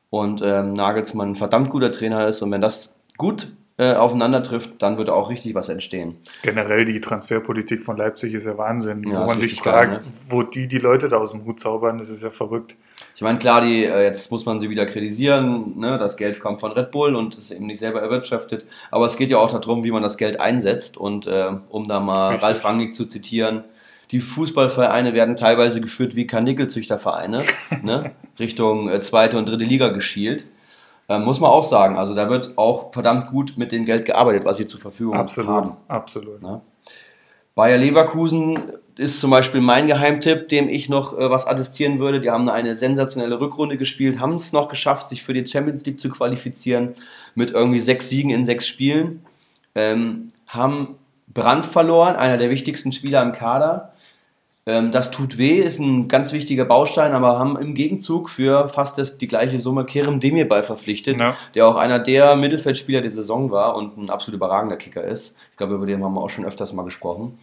[0.10, 2.42] und ähm, Nagelsmann ein verdammt guter Trainer ist.
[2.42, 6.18] Und wenn das gut äh, aufeinander trifft, dann wird auch richtig was entstehen.
[6.42, 9.04] Generell die Transferpolitik von Leipzig ist ja Wahnsinn.
[9.08, 10.02] Ja, wo man sich fragt, ne?
[10.30, 12.76] wo die die Leute da aus dem Hut zaubern, das ist ja verrückt.
[13.16, 15.78] Ich meine, klar, die, äh, jetzt muss man sie wieder kritisieren.
[15.78, 15.98] Ne?
[16.00, 18.66] Das Geld kommt von Red Bull und ist eben nicht selber erwirtschaftet.
[18.90, 20.98] Aber es geht ja auch darum, wie man das Geld einsetzt.
[20.98, 22.44] Und äh, um da mal Richtig.
[22.44, 23.64] Ralf Rangnick zu zitieren,
[24.12, 27.44] die Fußballvereine werden teilweise geführt wie Karnickelzüchtervereine,
[27.84, 28.12] ne?
[28.40, 30.48] Richtung äh, zweite und dritte Liga geschielt.
[31.10, 31.98] Ähm, muss man auch sagen.
[31.98, 35.50] Also da wird auch verdammt gut mit dem Geld gearbeitet, was sie zur Verfügung Absolut,
[35.50, 35.78] haben.
[35.88, 36.42] absolut.
[36.42, 36.62] Ne?
[37.56, 38.60] Bayer Leverkusen
[38.98, 42.20] ist zum Beispiel mein Geheimtipp, dem ich noch äh, was attestieren würde.
[42.20, 46.00] Die haben eine sensationelle Rückrunde gespielt, haben es noch geschafft, sich für die Champions League
[46.00, 46.94] zu qualifizieren
[47.36, 49.24] mit irgendwie sechs Siegen in sechs Spielen.
[49.76, 50.96] Ähm, haben
[51.28, 53.94] Brand verloren, einer der wichtigsten Spieler im Kader.
[54.68, 58.98] Ähm, das tut weh, ist ein ganz wichtiger Baustein, aber haben im Gegenzug für fast
[58.98, 61.36] das, die gleiche Summe Kerem Demirbay verpflichtet, Ja.
[61.56, 65.36] der auch einer der Mittelfeldspieler der Saison war und ein absolut überragender Kicker ist.
[65.52, 67.38] Ich glaube, über den haben wir auch schon öfters mal gesprochen.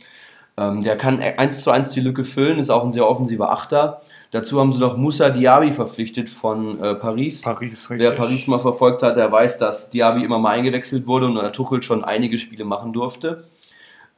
[0.57, 4.03] Ähm, der kann eins zu eins die Lücke füllen, ist auch ein sehr offensiver Achter.
[4.31, 7.43] Dazu haben sie noch Moussa Diaby verpflichtet von äh, Paris.
[7.43, 8.13] Paris, Wer.
[8.13, 12.05] Paris mal verfolgt hat, der weiß, dass Diaby immer mal eingewechselt wurde und Tuchel schon
[12.05, 13.49] einige Spiele machen durfte.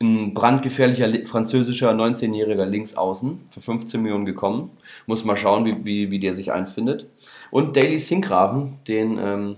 [0.01, 4.71] Ein brandgefährlicher li- französischer 19-jähriger Linksaußen für 15 Millionen gekommen.
[5.07, 7.09] Muss mal schauen, wie, wie, wie der sich einfindet.
[7.51, 9.57] Und Daily Sinkgraven, den ähm,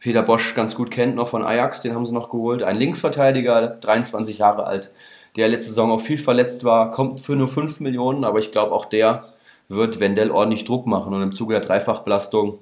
[0.00, 2.62] Peter Bosch ganz gut kennt, noch von Ajax, den haben sie noch geholt.
[2.62, 4.90] Ein Linksverteidiger, 23 Jahre alt,
[5.36, 8.72] der letzte Saison auch viel verletzt war, kommt für nur 5 Millionen, aber ich glaube
[8.72, 9.32] auch der
[9.68, 12.58] wird Wendell ordentlich Druck machen und im Zuge der Dreifachbelastung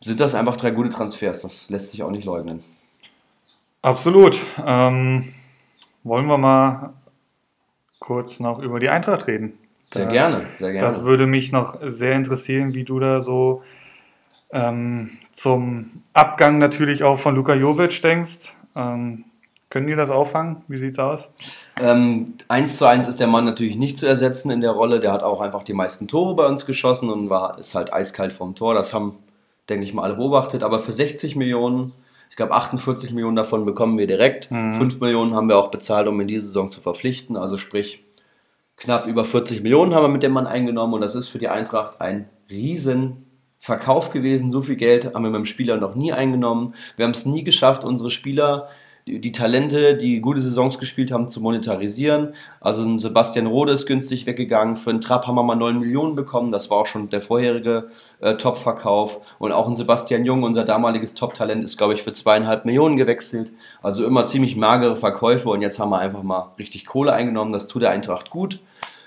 [0.00, 1.42] sind das einfach drei gute Transfers.
[1.42, 2.62] Das lässt sich auch nicht leugnen.
[3.82, 4.38] Absolut.
[4.64, 5.33] Ähm,
[6.04, 6.92] wollen wir mal
[7.98, 9.58] kurz noch über die Eintracht reden?
[9.92, 10.86] Sehr Das- gerne, sehr gerne.
[10.86, 13.62] Das würde mich noch sehr interessieren, wie du da so
[14.52, 18.54] ähm, zum Abgang natürlich auch von Luka Jovic denkst.
[18.76, 19.24] Ähm,
[19.70, 20.58] können die das auffangen?
[20.68, 21.32] Wie sieht's aus?
[21.80, 25.00] Ähm, 1 zu 1 ist der Mann natürlich nicht zu ersetzen in der Rolle.
[25.00, 28.32] Der hat auch einfach die meisten Tore bei uns geschossen und war, ist halt eiskalt
[28.32, 28.74] vom Tor.
[28.74, 29.16] Das haben,
[29.68, 30.62] denke ich mal, alle beobachtet.
[30.62, 31.92] Aber für 60 Millionen,
[32.34, 34.46] ich glaube 48 Millionen davon bekommen wir direkt.
[34.46, 37.36] 5 Millionen haben wir auch bezahlt, um in diese Saison zu verpflichten.
[37.36, 38.02] Also sprich,
[38.76, 41.46] knapp über 40 Millionen haben wir mit dem Mann eingenommen und das ist für die
[41.46, 43.26] Eintracht ein riesen
[43.60, 44.50] Verkauf gewesen.
[44.50, 46.74] So viel Geld haben wir mit dem Spieler noch nie eingenommen.
[46.96, 48.68] Wir haben es nie geschafft, unsere Spieler,
[49.06, 52.34] die, Talente, die gute Saisons gespielt haben, zu monetarisieren.
[52.60, 54.76] Also ein Sebastian Rode ist günstig weggegangen.
[54.76, 56.50] Für einen Trapp haben wir mal 9 Millionen bekommen.
[56.50, 57.90] Das war auch schon der vorherige
[58.20, 59.20] äh, Top-Verkauf.
[59.38, 63.50] Und auch ein Sebastian Jung, unser damaliges Top-Talent, ist, glaube ich, für zweieinhalb Millionen gewechselt.
[63.82, 65.50] Also immer ziemlich magere Verkäufe.
[65.50, 67.52] Und jetzt haben wir einfach mal richtig Kohle eingenommen.
[67.52, 68.60] Das tut der Eintracht gut.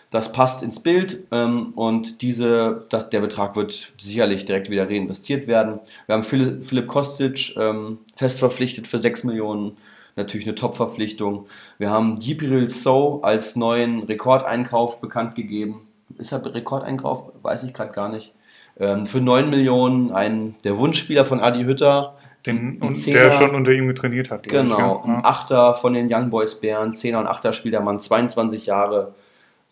[0.09, 5.47] Das passt ins Bild ähm, und diese, das, der Betrag wird sicherlich direkt wieder reinvestiert
[5.47, 5.79] werden.
[6.05, 9.75] Wir haben Philipp, Philipp Kostic ähm, fest verpflichtet für 6 Millionen,
[10.15, 11.47] natürlich eine Top-Verpflichtung.
[11.77, 15.87] Wir haben Jibril So als neuen Rekordeinkauf bekannt gegeben.
[16.17, 17.31] Ist er Rekordeinkauf?
[17.41, 18.33] Weiß ich gerade gar nicht.
[18.79, 22.15] Ähm, für 9 Millionen ein, der Wunschspieler von Adi Hütter.
[22.45, 23.19] Den, und Zehner.
[23.19, 24.43] der schon unter ihm trainiert hat.
[24.43, 25.15] glaub ich, Genau, ja.
[25.15, 29.15] ein Achter von den Young Boys Bären, Zehner und Achter spielt der Mann, 22 Jahre.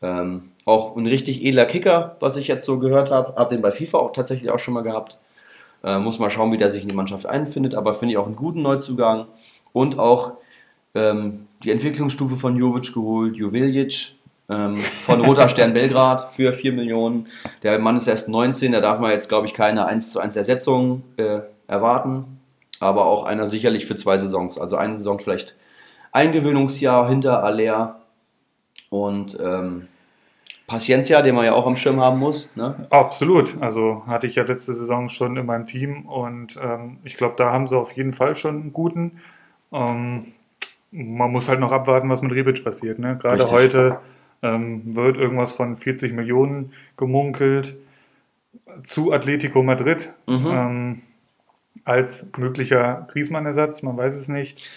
[0.06, 3.36] Ähm, auch ein richtig edler Kicker, was ich jetzt so gehört habe.
[3.36, 5.18] Hab den bei FIFA auch tatsächlich auch schon mal gehabt.
[5.84, 8.28] Äh, muss mal schauen, wie der sich in die Mannschaft einfindet, aber finde ich auch
[8.28, 9.26] einen guten Neuzugang.
[9.74, 10.34] Und auch
[10.93, 14.16] ähm, die Entwicklungsstufe von Jovic geholt, Joveljic
[14.47, 17.28] ähm, von Roter Stern Belgrad für 4 Millionen.
[17.64, 20.36] Der Mann ist erst 19, da darf man jetzt, glaube ich, keine 1 zu 1
[20.36, 22.39] Ersetzung äh, erwarten.
[22.80, 24.60] Aber auch einer sicherlich für zwei Saisons.
[24.60, 25.56] Also eine Saison vielleicht
[26.12, 28.01] Eingewöhnungsjahr hinter Aller
[28.89, 29.88] und ähm,
[30.68, 32.49] Paciencia, den man ja auch am Schirm haben muss.
[32.55, 32.88] Ne?
[32.89, 33.55] Absolut.
[33.61, 37.51] Also hatte ich ja letzte Saison schon in meinem Team und ähm, ich glaube, da
[37.51, 39.20] haben sie auf jeden Fall schon einen guten.
[39.72, 40.28] Ähm,
[40.91, 42.97] man muss halt noch abwarten, was mit Rebic passiert.
[42.99, 43.18] Ne?
[43.22, 43.51] Gerade Richtig.
[43.51, 43.99] heute
[44.41, 47.76] ähm, wird irgendwas von 40 Millionen gemunkelt
[48.84, 50.47] zu Atletico Madrid Mhm.
[50.49, 51.01] ähm,
[51.84, 53.84] als möglicher Griezmann-Ersatz.
[53.84, 54.68] Man weiß es nicht.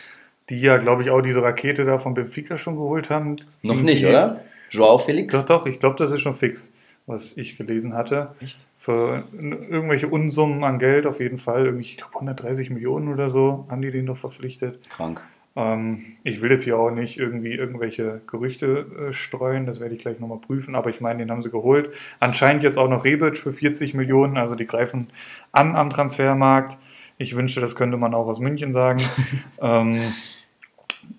[0.50, 3.36] Die ja, glaube ich, auch diese Rakete da von Benfica schon geholt haben.
[3.62, 4.40] Noch Die- nicht, oder?
[4.70, 5.32] Joao Felix?
[5.32, 6.72] Doch, doch, ich glaube, das ist schon fix,
[7.06, 8.34] was ich gelesen hatte.
[8.40, 8.66] Echt?
[8.76, 11.66] Für irgendwelche Unsummen an Geld auf jeden Fall.
[11.66, 14.88] Irgendwie, Ich glaube, 130 Millionen oder so haben die den doch verpflichtet.
[14.90, 15.22] Krank.
[15.58, 20.00] Ähm, ich will jetzt hier auch nicht irgendwie irgendwelche Gerüchte äh, streuen, das werde ich
[20.00, 21.90] gleich nochmal prüfen, aber ich meine, den haben sie geholt.
[22.20, 25.10] Anscheinend jetzt auch noch Rebic für 40 Millionen, also die greifen
[25.50, 26.78] an am Transfermarkt.
[27.16, 29.02] Ich wünschte, das könnte man auch aus München sagen.
[29.60, 30.00] ähm,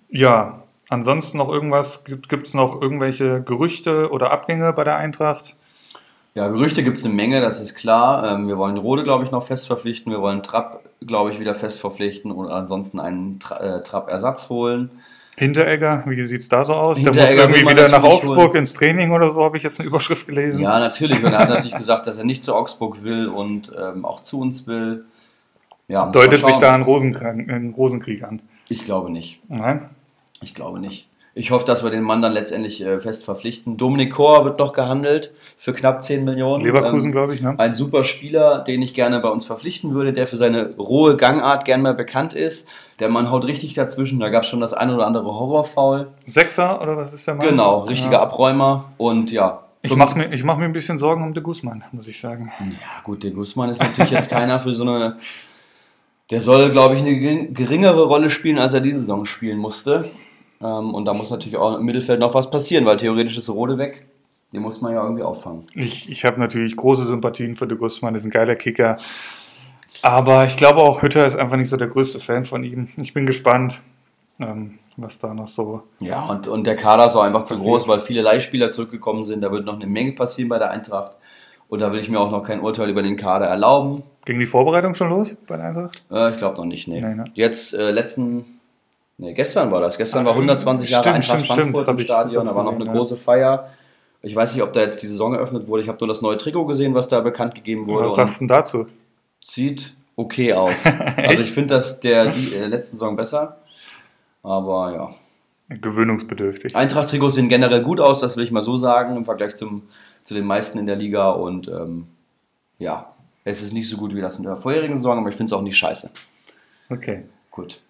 [0.08, 5.56] ja, ansonsten noch irgendwas, gibt es noch irgendwelche Gerüchte oder Abgänge bei der Eintracht?
[6.34, 8.30] Ja, Gerüchte gibt es eine Menge, das ist klar.
[8.30, 10.12] Ähm, wir wollen Rode, glaube ich, noch fest verpflichten.
[10.12, 14.90] Wir wollen Trapp, glaube ich, wieder fest verpflichten und ansonsten einen Tra äh, Trapp-Ersatz holen.
[15.36, 17.02] Hinteregger, wie sieht es da so aus?
[17.02, 18.56] Der muss irgendwie wieder nach Augsburg holen.
[18.58, 20.60] ins Training oder so, habe ich jetzt eine Überschrift gelesen.
[20.60, 21.24] Ja, natürlich.
[21.24, 24.38] Und er hat natürlich gesagt, dass er nicht zu Augsburg will und ähm, auch zu
[24.38, 25.06] uns will.
[25.88, 28.42] Ja, Deutet sich da ein Rosenkrieg, ein Rosenkrieg an.
[28.68, 29.40] Ich glaube nicht.
[29.48, 29.88] Nein?
[30.42, 31.08] Ich glaube nicht.
[31.32, 33.76] Ich hoffe, dass wir den Mann dann letztendlich äh, fest verpflichten.
[33.76, 36.64] Dominik Kor wird noch gehandelt für knapp 10 Millionen.
[36.64, 37.54] Leverkusen, Ähm, glaube ich, ne?
[37.56, 41.64] Ein super Spieler, den ich gerne bei uns verpflichten würde, der für seine rohe Gangart
[41.66, 42.66] gern mal bekannt ist.
[42.98, 44.18] Der Mann haut richtig dazwischen.
[44.18, 46.08] Da gab es schon das ein oder andere Horrorfoul.
[46.26, 47.46] Sechser oder was ist der Mann?
[47.46, 48.22] Genau, richtiger Ja.
[48.22, 48.86] Abräumer.
[48.98, 49.62] Und ja.
[49.82, 52.50] Ich mache mir, ich mach mir ein bisschen Sorgen um de Guzman, muss ich sagen.
[52.60, 55.16] Ja, gut, der Guzman ist natürlich jetzt keiner für so eine.
[56.30, 60.10] Der soll, glaube ich, eine gering- geringere Rolle spielen, als er diese Saison spielen musste.
[60.62, 63.78] Ähm, und da muss natürlich auch im Mittelfeld noch was passieren, weil theoretisch ist Rode
[63.78, 64.06] weg.
[64.52, 65.66] Den muss man ja irgendwie auffangen.
[65.74, 68.96] Ich, ich habe natürlich große Sympathien für de Guzman, ist ein geiler Kicker.
[70.02, 72.88] Aber ich glaube auch, Hütter ist einfach nicht so der größte Fan von ihm.
[72.96, 73.80] Ich bin gespannt.
[74.40, 75.82] ähm, was da noch so.
[76.00, 79.42] Ja, und, und der Kader ist auch einfach zu groß, weil viele Leihspieler zurückgekommen sind.
[79.42, 81.12] Da wird noch eine Menge passieren bei der Eintracht.
[81.68, 84.02] Und da will ich mir auch noch kein Urteil über den Kader erlauben.
[84.24, 86.02] Ging die Vorbereitung schon los bei der Eintracht?
[86.10, 87.00] Äh, ich glaube noch nicht, nee.
[87.00, 87.24] Nee, ne?
[87.34, 88.59] Jetzt, äh, letzten,
[89.20, 89.96] nee, gestern war das.
[89.96, 91.60] Gestern war 120 Jahre Stimmt, Eintracht stimmt, stimmt.
[91.60, 92.46] Frankfurt Hab im Stadion.
[92.46, 92.92] Da war noch eine ja.
[92.92, 93.70] große Feier.
[94.22, 95.82] Ich weiß nicht, ob da jetzt die Saison eröffnet wurde.
[95.82, 98.06] Ich habe nur das neue Trikot gesehen, was da bekannt gegeben wurde.
[98.06, 98.86] Was sagst du denn dazu?
[99.44, 100.74] sieht okay aus.
[101.16, 103.58] also ich finde das der die, äh, letzten Saison besser.
[104.42, 105.76] Aber ja.
[105.76, 106.74] Gewöhnungsbedürftig.
[106.74, 109.82] Eintracht-Trikots sehen generell gut aus, das will ich mal so sagen, im Vergleich zum,
[110.24, 111.30] zu den meisten in der Liga.
[111.30, 112.08] Und ähm,
[112.78, 113.12] ja,
[113.44, 115.52] es ist nicht so gut wie das in der vorherigen Saison, aber ich finde es
[115.52, 116.10] auch nicht scheiße.
[116.88, 117.22] Okay.
[117.50, 117.80] Gut.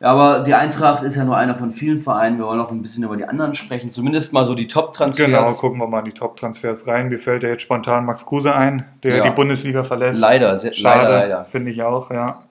[0.00, 2.38] Ja, aber die Eintracht ist ja nur einer von vielen Vereinen.
[2.38, 3.90] Wir wollen noch ein bisschen über die anderen sprechen.
[3.90, 5.26] Zumindest mal so die Top-Transfers.
[5.26, 7.10] Genau, gucken wir mal in die Top-Transfers rein.
[7.10, 9.24] Mir fällt ja jetzt spontan Max Kruse ein, der Ja.
[9.24, 10.18] die Bundesliga verlässt.
[10.18, 11.44] Leider, sehr, Schade, leider, leider.
[11.44, 12.42] Finde ich auch, ja.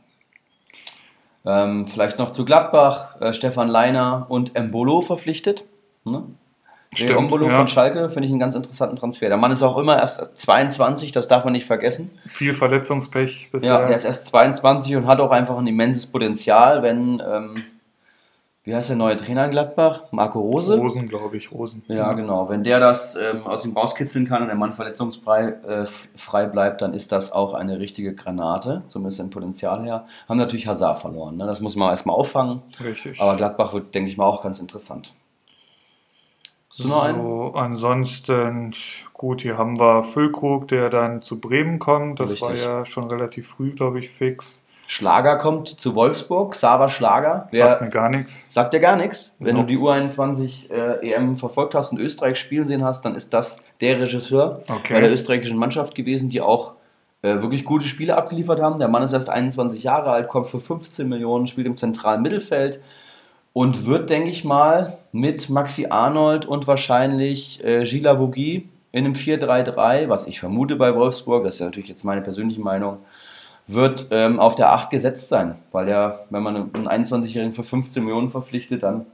[1.44, 5.64] Ähm, vielleicht noch zu Gladbach, äh, Stefan Leiner und Embolo verpflichtet.
[6.06, 6.24] Ne?
[6.96, 7.50] Stimmt, ja.
[7.50, 9.30] von Schalke finde ich einen ganz interessanten Transfer.
[9.30, 12.10] Der Mann ist auch immer erst 22, das darf man nicht vergessen.
[12.26, 13.82] Viel Verletzungspech bisher.
[13.82, 17.54] Ja, der ist erst 22 und hat auch einfach ein immenses Potenzial, wenn, ähm,
[18.64, 20.06] wie heißt der neue Trainer in Gladbach?
[20.10, 20.78] Marco Rose?
[20.78, 21.84] Rosen, glaube ich, Rosen.
[21.88, 22.50] Ja, genau.
[22.50, 25.86] Wenn der das ähm, aus ihm rauskitzeln kann und der Mann verletzungsfrei äh,
[26.16, 30.08] frei bleibt, dann ist das auch eine richtige Granate, zumindest im Potenzial her.
[30.28, 31.46] Haben natürlich Hazard verloren, ne?
[31.46, 32.64] das muss man erstmal auffangen.
[32.84, 33.22] Richtig.
[33.22, 35.14] Aber Gladbach wird, denke ich mal, auch ganz interessant.
[35.14, 36.59] Hast du noch einen?
[36.72, 38.72] So, ansonsten,
[39.14, 42.20] gut, hier haben wir Füllkrug, der dann zu Bremen kommt.
[42.20, 42.66] Das war Richtig.
[42.68, 44.66] ja schon relativ früh, glaube ich, fix.
[44.86, 47.48] Schlager kommt zu Wolfsburg, Sava Schlager.
[47.52, 48.48] Sagt Wer, mir gar nichts.
[48.52, 49.36] sagt dir gar nichts.
[49.40, 49.68] Wenn Nope.
[49.68, 53.62] du die U21 äh, EM verfolgt hast und Österreich spielen sehen hast, dann ist das
[53.82, 54.94] der Regisseur Okay.
[54.94, 56.74] bei der österreichischen Mannschaft gewesen, die auch
[57.22, 58.80] äh, wirklich gute Spiele abgeliefert haben.
[58.80, 62.80] Der Mann ist erst 21 Jahre alt, kommt für 15 Millionen, spielt im zentralen Mittelfeld
[63.60, 69.16] und wird, denke ich mal, mit Maxi Arnold und wahrscheinlich äh, Gila Vogie in einem
[69.16, 73.00] 4-3-3, was ich vermute bei Wolfsburg, das ist ja natürlich jetzt meine persönliche Meinung,
[73.68, 75.56] wird ähm, auf der 8 gesetzt sein.
[75.74, 79.08] Weil ja, wenn man einen 21-Jährigen für 15 Millionen verpflichtet, dann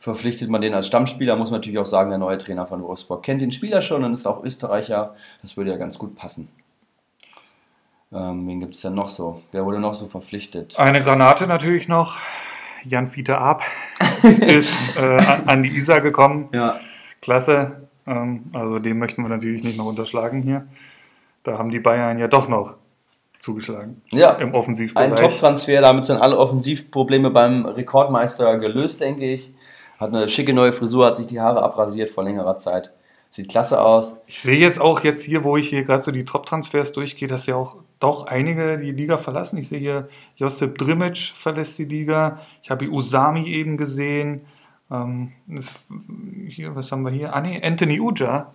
[0.00, 1.36] verpflichtet man den als Stammspieler.
[1.36, 4.12] Muss man natürlich auch sagen, der neue Trainer von Wolfsburg kennt den Spieler schon und
[4.12, 5.14] ist auch Österreicher.
[5.40, 6.48] Das würde ja ganz gut passen.
[8.12, 9.40] Ähm, wen gibt es denn noch so?
[9.50, 10.78] Wer wurde noch so verpflichtet?
[10.78, 12.18] Eine Granate natürlich noch.
[12.84, 13.62] Jan Fiete Ab
[14.40, 16.48] ist äh, an, die Isar gekommen.
[16.52, 16.78] Ja,
[17.20, 17.88] Klasse.
[18.06, 20.66] Ähm, also den möchten wir natürlich nicht noch unterschlagen hier.
[21.44, 22.76] Da haben die Bayern ja doch noch
[23.38, 24.32] zugeschlagen ja.
[24.32, 25.14] im Ein Offensivbereich.
[25.14, 29.52] Top-Transfer, damit sind alle Offensivprobleme beim Rekordmeister gelöst, denke ich.
[29.98, 32.92] Hat eine schicke neue Frisur, hat sich die Haare abrasiert vor längerer Zeit.
[33.28, 34.16] Sieht klasse aus.
[34.26, 37.46] Ich sehe jetzt auch jetzt hier, wo ich hier gerade so die Top-Transfers durchgehe, dass
[37.46, 39.58] ja auch doch einige die Liga verlassen.
[39.58, 42.40] Ich sehe hier, Josip Drimic verlässt die Liga.
[42.62, 44.42] Ich habe Usami eben gesehen.
[44.90, 45.84] Ähm, das,
[46.48, 47.34] hier, was haben wir hier?
[47.34, 48.52] Ah, nee, Anthony Uja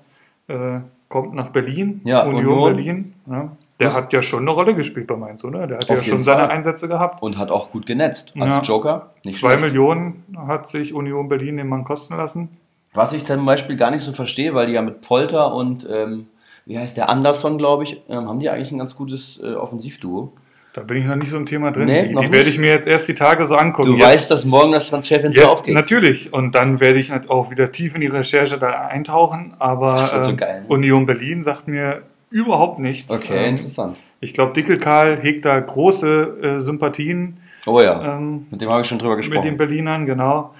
[0.47, 2.01] äh, kommt nach Berlin.
[2.03, 2.75] Ja, Union, Union.
[2.75, 3.13] Berlin.
[3.29, 3.51] Ja.
[3.79, 3.95] Der Was?
[3.95, 5.67] hat ja schon eine Rolle gespielt bei Mainz, oder?
[5.67, 6.49] Der hat Auf ja schon seine Fall.
[6.51, 7.21] Einsätze gehabt.
[7.21, 8.33] Und hat auch gut genetzt.
[8.39, 8.61] Als Ja.
[8.61, 9.11] Joker.
[9.23, 9.65] Nicht Zwei schlecht.
[9.65, 12.49] Millionen hat sich Union Berlin den Mann kosten lassen.
[12.93, 16.27] Was ich zum Beispiel gar nicht so verstehe, weil die ja mit Polter und, ähm,
[16.67, 20.33] wie heißt der, Anderson, glaube ich, ähm, haben die eigentlich ein ganz gutes äh, Offensivduo.
[20.73, 21.85] Da bin ich noch nicht so im Thema drin.
[21.85, 23.93] Nee, die die werde ich mir jetzt erst die Tage so angucken.
[23.93, 25.73] Du Jetzt- weißt, dass morgen das Transferfenster Ja, aufgeht.
[25.73, 26.31] natürlich.
[26.33, 29.55] Und dann werde ich nat- auch wieder tief in die Recherche da eintauchen.
[29.57, 30.67] Aber Das wird so ähm, geil, ne?
[30.67, 33.09] Union Berlin sagt mir überhaupt nichts.
[33.09, 33.99] Okay, Ähm, interessant.
[34.19, 38.87] ich glaube, Dickelkarl hegt da große äh, Sympathien Oh ja, ähm, mit dem habe ich
[38.87, 39.57] schon drüber mit den gesprochen.
[39.57, 40.53] Berlinern, genau.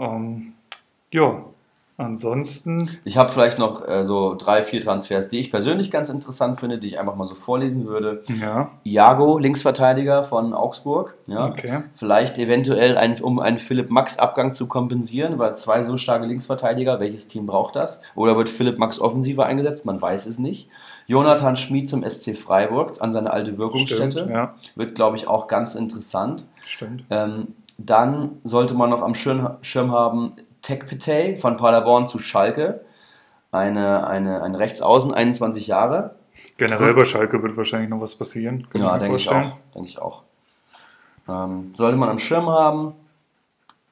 [0.00, 0.52] Ähm,
[1.12, 1.44] ja,
[2.00, 6.58] ansonsten, Ich habe vielleicht noch äh, so drei, vier Transfers, die ich persönlich ganz interessant
[6.58, 8.22] finde, die ich einfach mal so vorlesen würde.
[8.40, 11.14] ja, Iago, Linksverteidiger von Augsburg.
[11.26, 11.46] Ja.
[11.46, 11.84] okay.
[11.94, 17.28] Vielleicht eventuell, ein, um einen Philipp Max-Abgang zu kompensieren, weil zwei so starke Linksverteidiger, welches
[17.28, 18.02] Team braucht das?
[18.14, 19.86] Oder wird Philipp Max offensiver eingesetzt?
[19.86, 20.68] Man weiß es nicht.
[21.06, 24.10] Jonathan Schmid zum SC Freiburg an seine alte Wirkungsstätte.
[24.20, 26.46] Stimmt, ja, Wird, glaube ich, auch ganz interessant.
[26.64, 27.04] stimmt.
[27.10, 27.48] Ähm,
[27.78, 30.32] dann sollte man noch am Schirm, Schirm haben
[30.62, 32.80] Tekpetey von Paderborn zu Schalke.
[33.52, 36.14] Eine, eine, ein Rechtsaußen, 21 Jahre.
[36.56, 38.66] Generell bei Schalke wird wahrscheinlich noch was passieren.
[38.74, 39.56] Ja, denke ich auch.
[39.74, 40.22] Denke ich auch.
[41.28, 42.94] Ähm, sollte man am Schirm haben.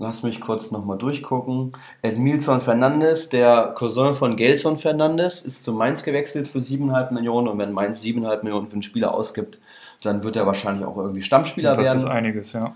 [0.00, 1.72] Lass mich kurz nochmal durchgucken.
[2.02, 7.48] Edmilson Fernandes, der Cousin von Gelson Fernandes, ist zu Mainz gewechselt für 7,5 Millionen.
[7.48, 9.58] Und wenn Mainz 7,5 Millionen für einen Spieler ausgibt,
[10.02, 11.98] dann wird er wahrscheinlich auch irgendwie Stammspieler Das werden.
[11.98, 12.74] ist einiges, ja.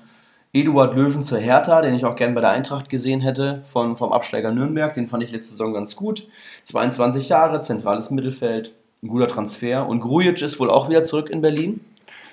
[0.54, 4.12] Eduard Löwen zur Hertha, den ich auch gern bei der Eintracht gesehen hätte, von, vom
[4.12, 4.92] Absteiger Nürnberg.
[4.92, 6.28] Den fand ich letzte Saison ganz gut.
[6.64, 9.88] 22 Jahre, zentrales Mittelfeld, ein guter Transfer.
[9.88, 11.80] Und Grujic ist wohl auch wieder zurück in Berlin.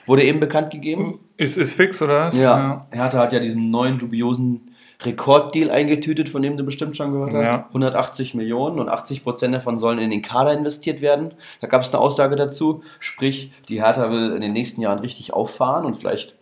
[0.05, 1.19] Wurde eben bekannt gegeben.
[1.37, 2.37] Ist, ist fix, oder was?
[2.37, 2.87] Ja.
[2.91, 4.69] Hertha hat ja diesen neuen dubiosen
[5.01, 7.47] Rekorddeal eingetütet, von dem du bestimmt schon gehört hast.
[7.47, 7.67] Ja.
[7.67, 11.35] 180 Millionen und 80 Prozent davon sollen in den Kader investiert werden.
[11.61, 12.83] Da gab es eine Aussage dazu.
[12.99, 16.38] Sprich, die Hertha will in den nächsten Jahren richtig auffahren und vielleicht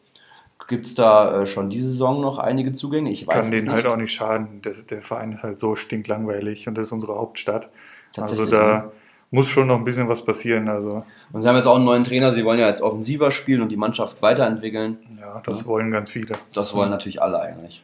[0.68, 3.10] gibt es da äh, schon diese Saison noch einige Zugänge.
[3.10, 3.74] Ich weiß Kann denen nicht.
[3.74, 4.62] halt auch nicht schaden.
[4.62, 7.70] Das, der Verein ist halt so stinklangweilig und das ist unsere Hauptstadt.
[8.18, 8.92] Also da ne?
[9.32, 10.68] muss schon noch ein bisschen was passieren.
[10.68, 12.32] Also Und sie haben jetzt auch einen neuen Trainer.
[12.32, 14.98] Sie wollen ja als Offensiver spielen und die Mannschaft weiterentwickeln.
[15.20, 16.36] ja, das wollen ganz viele.
[16.54, 17.84] Das wollen natürlich alle eigentlich.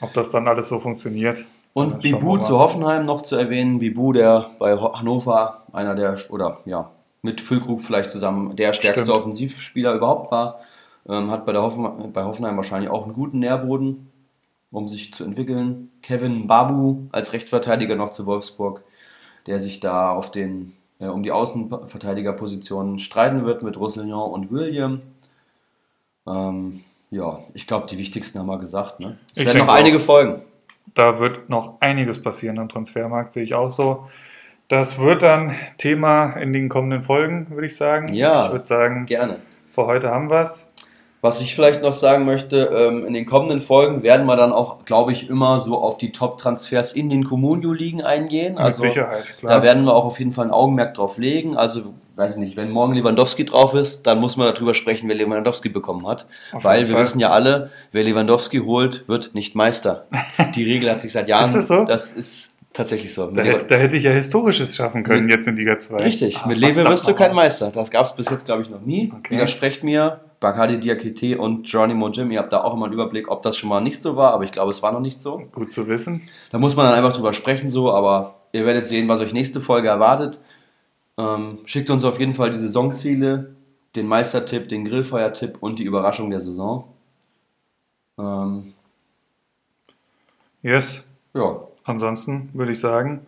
[0.00, 1.46] Ob das dann alles so funktioniert.
[1.72, 2.58] Und Bibu zu.
[2.58, 3.78] Hoffenheim noch zu erwähnen.
[3.78, 6.90] Bibu, der bei Hannover einer der, oder ja,
[7.22, 9.16] mit Füllkrug vielleicht zusammen der stärkste Stimmt.
[9.16, 10.60] Offensivspieler überhaupt war.
[11.08, 14.10] Ähm, hat bei, der Hoffen, bei Hoffenheim wahrscheinlich auch einen guten Nährboden,
[14.70, 15.90] um sich zu entwickeln.
[16.02, 18.84] Kevin Babu als Rechtsverteidiger noch zu Wolfsburg,
[19.46, 25.00] der sich da auf den, äh, um die Außenverteidigerpositionen streiten wird mit Roussillon und William.
[26.26, 29.00] Ähm, ja, ich glaube, die wichtigsten haben wir gesagt.
[29.00, 29.16] Ne?
[29.32, 30.02] Es Ich werden noch einige auch.
[30.02, 30.42] folgen.
[30.94, 34.08] Da wird noch einiges passieren am Transfermarkt, sehe ich auch so.
[34.68, 38.12] Das wird dann Thema in den kommenden Folgen, würde ich sagen.
[38.12, 38.44] Ja.
[38.44, 39.38] Ich würde sagen, Gerne.
[39.68, 40.68] für heute haben wir es.
[41.20, 44.84] Was ich vielleicht noch sagen möchte, ähm, in den kommenden Folgen werden wir dann auch,
[44.84, 48.54] glaube ich, immer so auf die Top-Transfers in den Communio-Ligen eingehen.
[48.54, 49.56] Mit Also Sicherheit, klar.
[49.56, 51.56] da werden wir auch auf jeden Fall ein Augenmerk drauf legen.
[51.56, 55.16] Also, weiß ich nicht, wenn morgen Lewandowski drauf ist, dann muss man darüber sprechen, wer
[55.16, 56.26] Lewandowski bekommen hat.
[56.52, 57.02] Auf Weil wir Fall.
[57.02, 60.06] wissen ja alle, wer Lewandowski holt, wird nicht Meister.
[60.54, 61.46] Die Regel hat sich seit Jahren.
[61.46, 61.84] Ist das so?
[61.84, 63.30] Das ist tatsächlich so.
[63.30, 65.96] da, hätte, da hätte ich ja Historisches schaffen können Mit- jetzt in Liga 2.
[65.98, 67.34] Richtig, Ah, mit Lewe wirst du kein.
[67.34, 67.70] Meister.
[67.70, 69.12] Das gab es bis jetzt, glaube ich, noch nie.
[69.18, 69.34] Okay.
[69.34, 73.42] Widersprecht mir, Bacardi Diakite und Geronimo Jim, ihr habt da auch immer einen Überblick, ob
[73.42, 75.42] das schon mal nicht so war, aber ich glaube, es war noch nicht so.
[75.52, 76.22] Gut zu wissen.
[76.52, 79.60] Da muss man dann einfach drüber sprechen, so, aber ihr werdet sehen, was euch nächste
[79.60, 80.38] Folge erwartet.
[81.18, 83.56] Ähm, schickt uns auf jeden Fall die Saisonziele,
[83.96, 86.84] den Meistertipp, den Grillfeuertipp und die Überraschung der Saison.
[88.18, 88.74] Ähm,
[90.62, 91.04] Yes.
[91.34, 93.20] ja, Ansonsten würde ich sagen,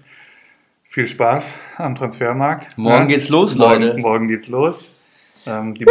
[0.84, 2.76] viel Spaß am Transfermarkt.
[2.76, 3.98] Morgen geht's los, morgen, Leute.
[3.98, 4.92] Morgen geht's los.
[5.46, 5.86] Ähm, die,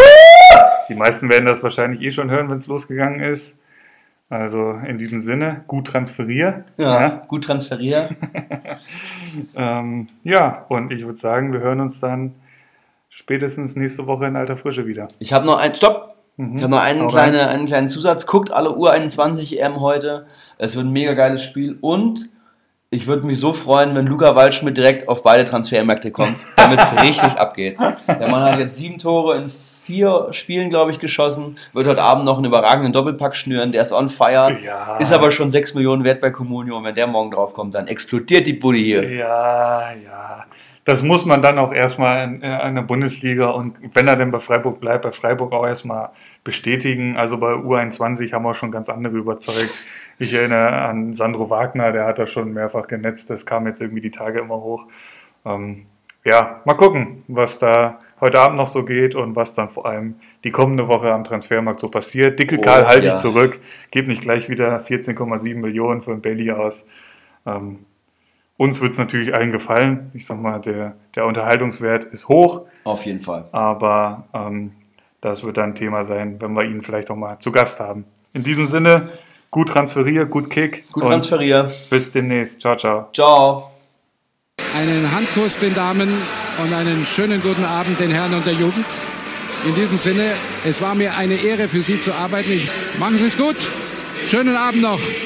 [0.88, 3.58] die meisten werden das wahrscheinlich eh schon hören, wenn es losgegangen ist.
[4.30, 6.66] Also in diesem Sinne, gut transferier.
[6.78, 8.16] ja, gut transferieren.
[9.56, 12.34] Ähm, ja, und ich würde sagen, wir hören uns dann
[13.10, 15.08] spätestens nächste Woche in alter Frische wieder.
[15.20, 16.16] Ich habe noch einen, stopp!
[16.38, 18.26] Ich habe noch einen, kleine, einen kleinen Zusatz.
[18.26, 20.26] Guckt alle U21 EM heute.
[20.58, 21.78] Es wird ein mega geiles Spiel.
[21.80, 22.29] Und
[22.92, 26.92] ich würde mich so freuen, wenn Luca Waldschmidt direkt auf beide Transfermärkte kommt, damit es
[27.04, 27.78] richtig abgeht.
[28.08, 31.58] Der Mann hat jetzt sieben Tore in vier Spielen, glaube ich, geschossen.
[31.74, 33.72] Wird heute Abend noch einen überragenden Doppelpack schnüren.
[33.72, 34.58] Der ist on fire.
[34.64, 34.98] Ja.
[34.98, 36.78] Ist aber schon 6 Millionen wert bei Comunio.
[36.78, 39.12] Und wenn der morgen drauf kommt, dann explodiert die Buddy hier.
[39.12, 40.46] Ja, ja.
[40.86, 44.40] Das muss man dann auch erstmal in, in der Bundesliga und wenn er denn bei
[44.40, 46.10] Freiburg bleibt, bei Freiburg auch erstmal
[46.44, 47.18] bestätigen.
[47.18, 49.74] Also bei U21 haben wir schon ganz andere überzeugt.
[50.18, 53.30] Ich erinnere an Sandro Wagner, der hat das schon mehrfach genetzt.
[53.30, 54.88] Das kam jetzt irgendwie die Tage immer hoch.
[55.46, 55.86] Ähm,
[56.26, 60.16] ja, mal gucken, was da heute Abend noch so geht und was dann vor allem
[60.44, 62.40] die kommende Woche am Transfermarkt so passiert.
[62.40, 63.16] Dickel Oh, Karl halte ja.
[63.16, 63.60] ich zurück,
[63.92, 66.86] gebe nicht gleich wieder 14,7 Millionen für einen Bailey aus.
[67.46, 67.86] Ähm,
[68.58, 70.12] uns wird es natürlich allen gefallen.
[70.14, 73.48] Ich sag mal, der, der Unterhaltungswert ist hoch, Auf jeden Fall.
[73.54, 74.74] aber ähm,
[75.22, 78.06] das wird dann Thema sein, wenn wir ihn vielleicht auch mal zu Gast haben.
[78.34, 79.10] In diesem Sinne,
[79.52, 81.70] gut transferier, gut Kick Gut und transferieren.
[81.90, 82.62] bis demnächst.
[82.62, 83.10] Ciao, ciao.
[83.14, 83.72] Ciao.
[84.78, 86.08] Einen Handkuss den Damen
[86.64, 88.86] und einen schönen guten Abend den Herren und der Jugend.
[89.66, 90.24] In diesem Sinne,
[90.64, 92.52] es war mir eine Ehre für Sie zu arbeiten.
[92.52, 93.58] Ich, machen Sie es gut.
[94.26, 95.00] Schönen Abend noch.